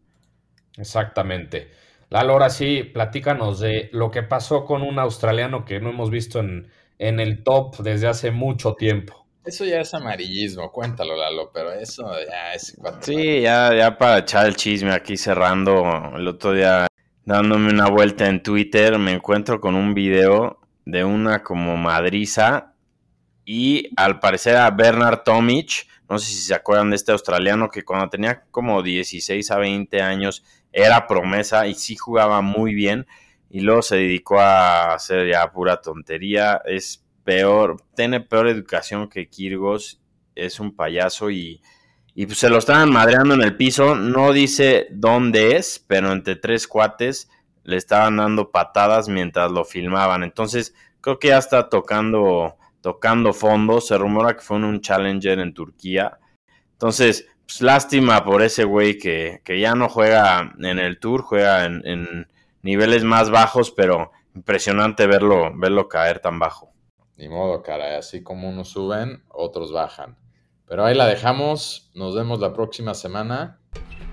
Exactamente. 0.78 1.72
Lalo, 2.10 2.34
ahora 2.34 2.48
sí, 2.48 2.84
platícanos 2.84 3.58
de 3.58 3.90
lo 3.92 4.12
que 4.12 4.22
pasó 4.22 4.64
con 4.64 4.82
un 4.82 5.00
australiano 5.00 5.64
que 5.64 5.80
no 5.80 5.90
hemos 5.90 6.10
visto 6.10 6.38
en, 6.38 6.70
en 6.98 7.18
el 7.18 7.42
top 7.42 7.78
desde 7.78 8.06
hace 8.06 8.30
mucho 8.30 8.74
tiempo. 8.74 9.26
Eso 9.44 9.64
ya 9.64 9.80
es 9.80 9.92
amarillismo, 9.94 10.70
cuéntalo, 10.70 11.16
Lalo, 11.16 11.50
pero 11.52 11.72
eso 11.72 12.08
ya 12.24 12.54
es... 12.54 12.78
Sí, 13.00 13.40
ya, 13.40 13.74
ya 13.74 13.98
para 13.98 14.18
echar 14.18 14.46
el 14.46 14.54
chisme 14.54 14.92
aquí 14.92 15.16
cerrando, 15.16 16.12
el 16.14 16.28
otro 16.28 16.52
día 16.52 16.86
dándome 17.24 17.70
una 17.70 17.88
vuelta 17.88 18.28
en 18.28 18.42
Twitter, 18.42 18.98
me 18.98 19.12
encuentro 19.12 19.60
con 19.60 19.74
un 19.74 19.94
video 19.94 20.60
de 20.84 21.04
una 21.04 21.42
como 21.42 21.76
madriza 21.76 22.74
y 23.44 23.90
al 23.96 24.20
parecer 24.20 24.56
a 24.56 24.70
Bernard 24.70 25.22
Tomic, 25.24 25.86
no 26.08 26.18
sé 26.18 26.26
si 26.26 26.40
se 26.40 26.54
acuerdan 26.54 26.90
de 26.90 26.96
este 26.96 27.12
australiano 27.12 27.68
que 27.68 27.84
cuando 27.84 28.08
tenía 28.08 28.44
como 28.50 28.82
16 28.82 29.50
a 29.50 29.58
20 29.58 30.00
años 30.02 30.44
era 30.72 31.06
promesa 31.06 31.66
y 31.66 31.74
sí 31.74 31.96
jugaba 31.96 32.40
muy 32.40 32.74
bien 32.74 33.06
y 33.48 33.60
luego 33.60 33.82
se 33.82 33.96
dedicó 33.96 34.40
a 34.40 34.94
hacer 34.94 35.28
ya 35.28 35.50
pura 35.52 35.80
tontería, 35.80 36.62
es 36.64 37.04
peor, 37.24 37.82
tiene 37.94 38.20
peor 38.20 38.48
educación 38.48 39.08
que 39.08 39.28
Kirgos, 39.28 40.00
es 40.34 40.60
un 40.60 40.74
payaso 40.74 41.30
y 41.30 41.60
y 42.14 42.26
pues 42.26 42.38
se 42.38 42.50
lo 42.50 42.58
estaban 42.58 42.90
madreando 42.90 43.34
en 43.34 43.42
el 43.42 43.56
piso. 43.56 43.94
No 43.94 44.32
dice 44.32 44.88
dónde 44.90 45.56
es, 45.56 45.84
pero 45.86 46.12
entre 46.12 46.36
tres 46.36 46.66
cuates 46.66 47.30
le 47.64 47.76
estaban 47.76 48.16
dando 48.16 48.50
patadas 48.50 49.08
mientras 49.08 49.50
lo 49.52 49.64
filmaban. 49.64 50.22
Entonces, 50.22 50.74
creo 51.00 51.18
que 51.18 51.28
ya 51.28 51.38
está 51.38 51.68
tocando, 51.68 52.56
tocando 52.80 53.32
fondo. 53.32 53.80
Se 53.80 53.96
rumora 53.96 54.34
que 54.34 54.42
fue 54.42 54.56
en 54.56 54.64
un 54.64 54.80
Challenger 54.80 55.38
en 55.38 55.54
Turquía. 55.54 56.18
Entonces, 56.72 57.28
pues 57.46 57.62
lástima 57.62 58.24
por 58.24 58.42
ese 58.42 58.64
güey 58.64 58.98
que, 58.98 59.40
que, 59.44 59.60
ya 59.60 59.74
no 59.74 59.88
juega 59.88 60.54
en 60.58 60.78
el 60.78 60.98
Tour, 60.98 61.22
juega 61.22 61.64
en, 61.64 61.82
en, 61.84 62.28
niveles 62.62 63.04
más 63.04 63.30
bajos, 63.30 63.70
pero 63.70 64.12
impresionante 64.34 65.06
verlo, 65.06 65.50
verlo 65.56 65.88
caer 65.88 66.20
tan 66.20 66.38
bajo. 66.38 66.72
Ni 67.16 67.28
modo, 67.28 67.62
cara, 67.62 67.98
así 67.98 68.22
como 68.22 68.48
unos 68.48 68.68
suben, 68.68 69.24
otros 69.28 69.72
bajan. 69.72 70.16
Pero 70.70 70.84
ahí 70.84 70.94
la 70.94 71.06
dejamos. 71.06 71.90
Nos 71.94 72.14
vemos 72.14 72.38
la 72.38 72.52
próxima 72.52 72.94
semana. 72.94 73.58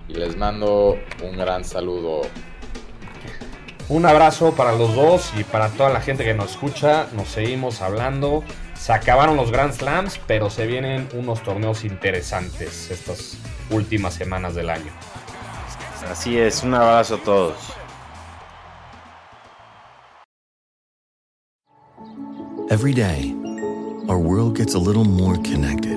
Y 0.09 0.15
les 0.15 0.35
mando 0.35 0.97
un 1.23 1.37
gran 1.37 1.63
saludo. 1.63 2.21
Un 3.89 4.07
abrazo 4.07 4.53
para 4.55 4.73
los 4.73 4.95
dos 4.95 5.31
y 5.37 5.43
para 5.43 5.69
toda 5.69 5.91
la 5.91 6.01
gente 6.01 6.23
que 6.23 6.33
nos 6.33 6.51
escucha. 6.51 7.09
Nos 7.13 7.27
seguimos 7.27 7.83
hablando. 7.83 8.43
Se 8.73 8.91
acabaron 8.91 9.37
los 9.37 9.51
Grand 9.51 9.71
Slams, 9.71 10.19
pero 10.25 10.49
se 10.49 10.65
vienen 10.65 11.07
unos 11.13 11.43
torneos 11.43 11.85
interesantes 11.85 12.89
estas 12.89 13.37
últimas 13.69 14.15
semanas 14.15 14.55
del 14.55 14.71
año. 14.71 14.91
Así 16.09 16.39
es, 16.39 16.63
un 16.63 16.73
abrazo 16.73 17.15
a 17.15 17.19
todos. 17.19 17.55
Every 22.71 22.93
day, 22.93 23.35
our 24.09 24.17
world 24.17 24.57
gets 24.57 24.73
a 24.73 24.79
little 24.79 25.05
more 25.05 25.37
connected. 25.43 25.96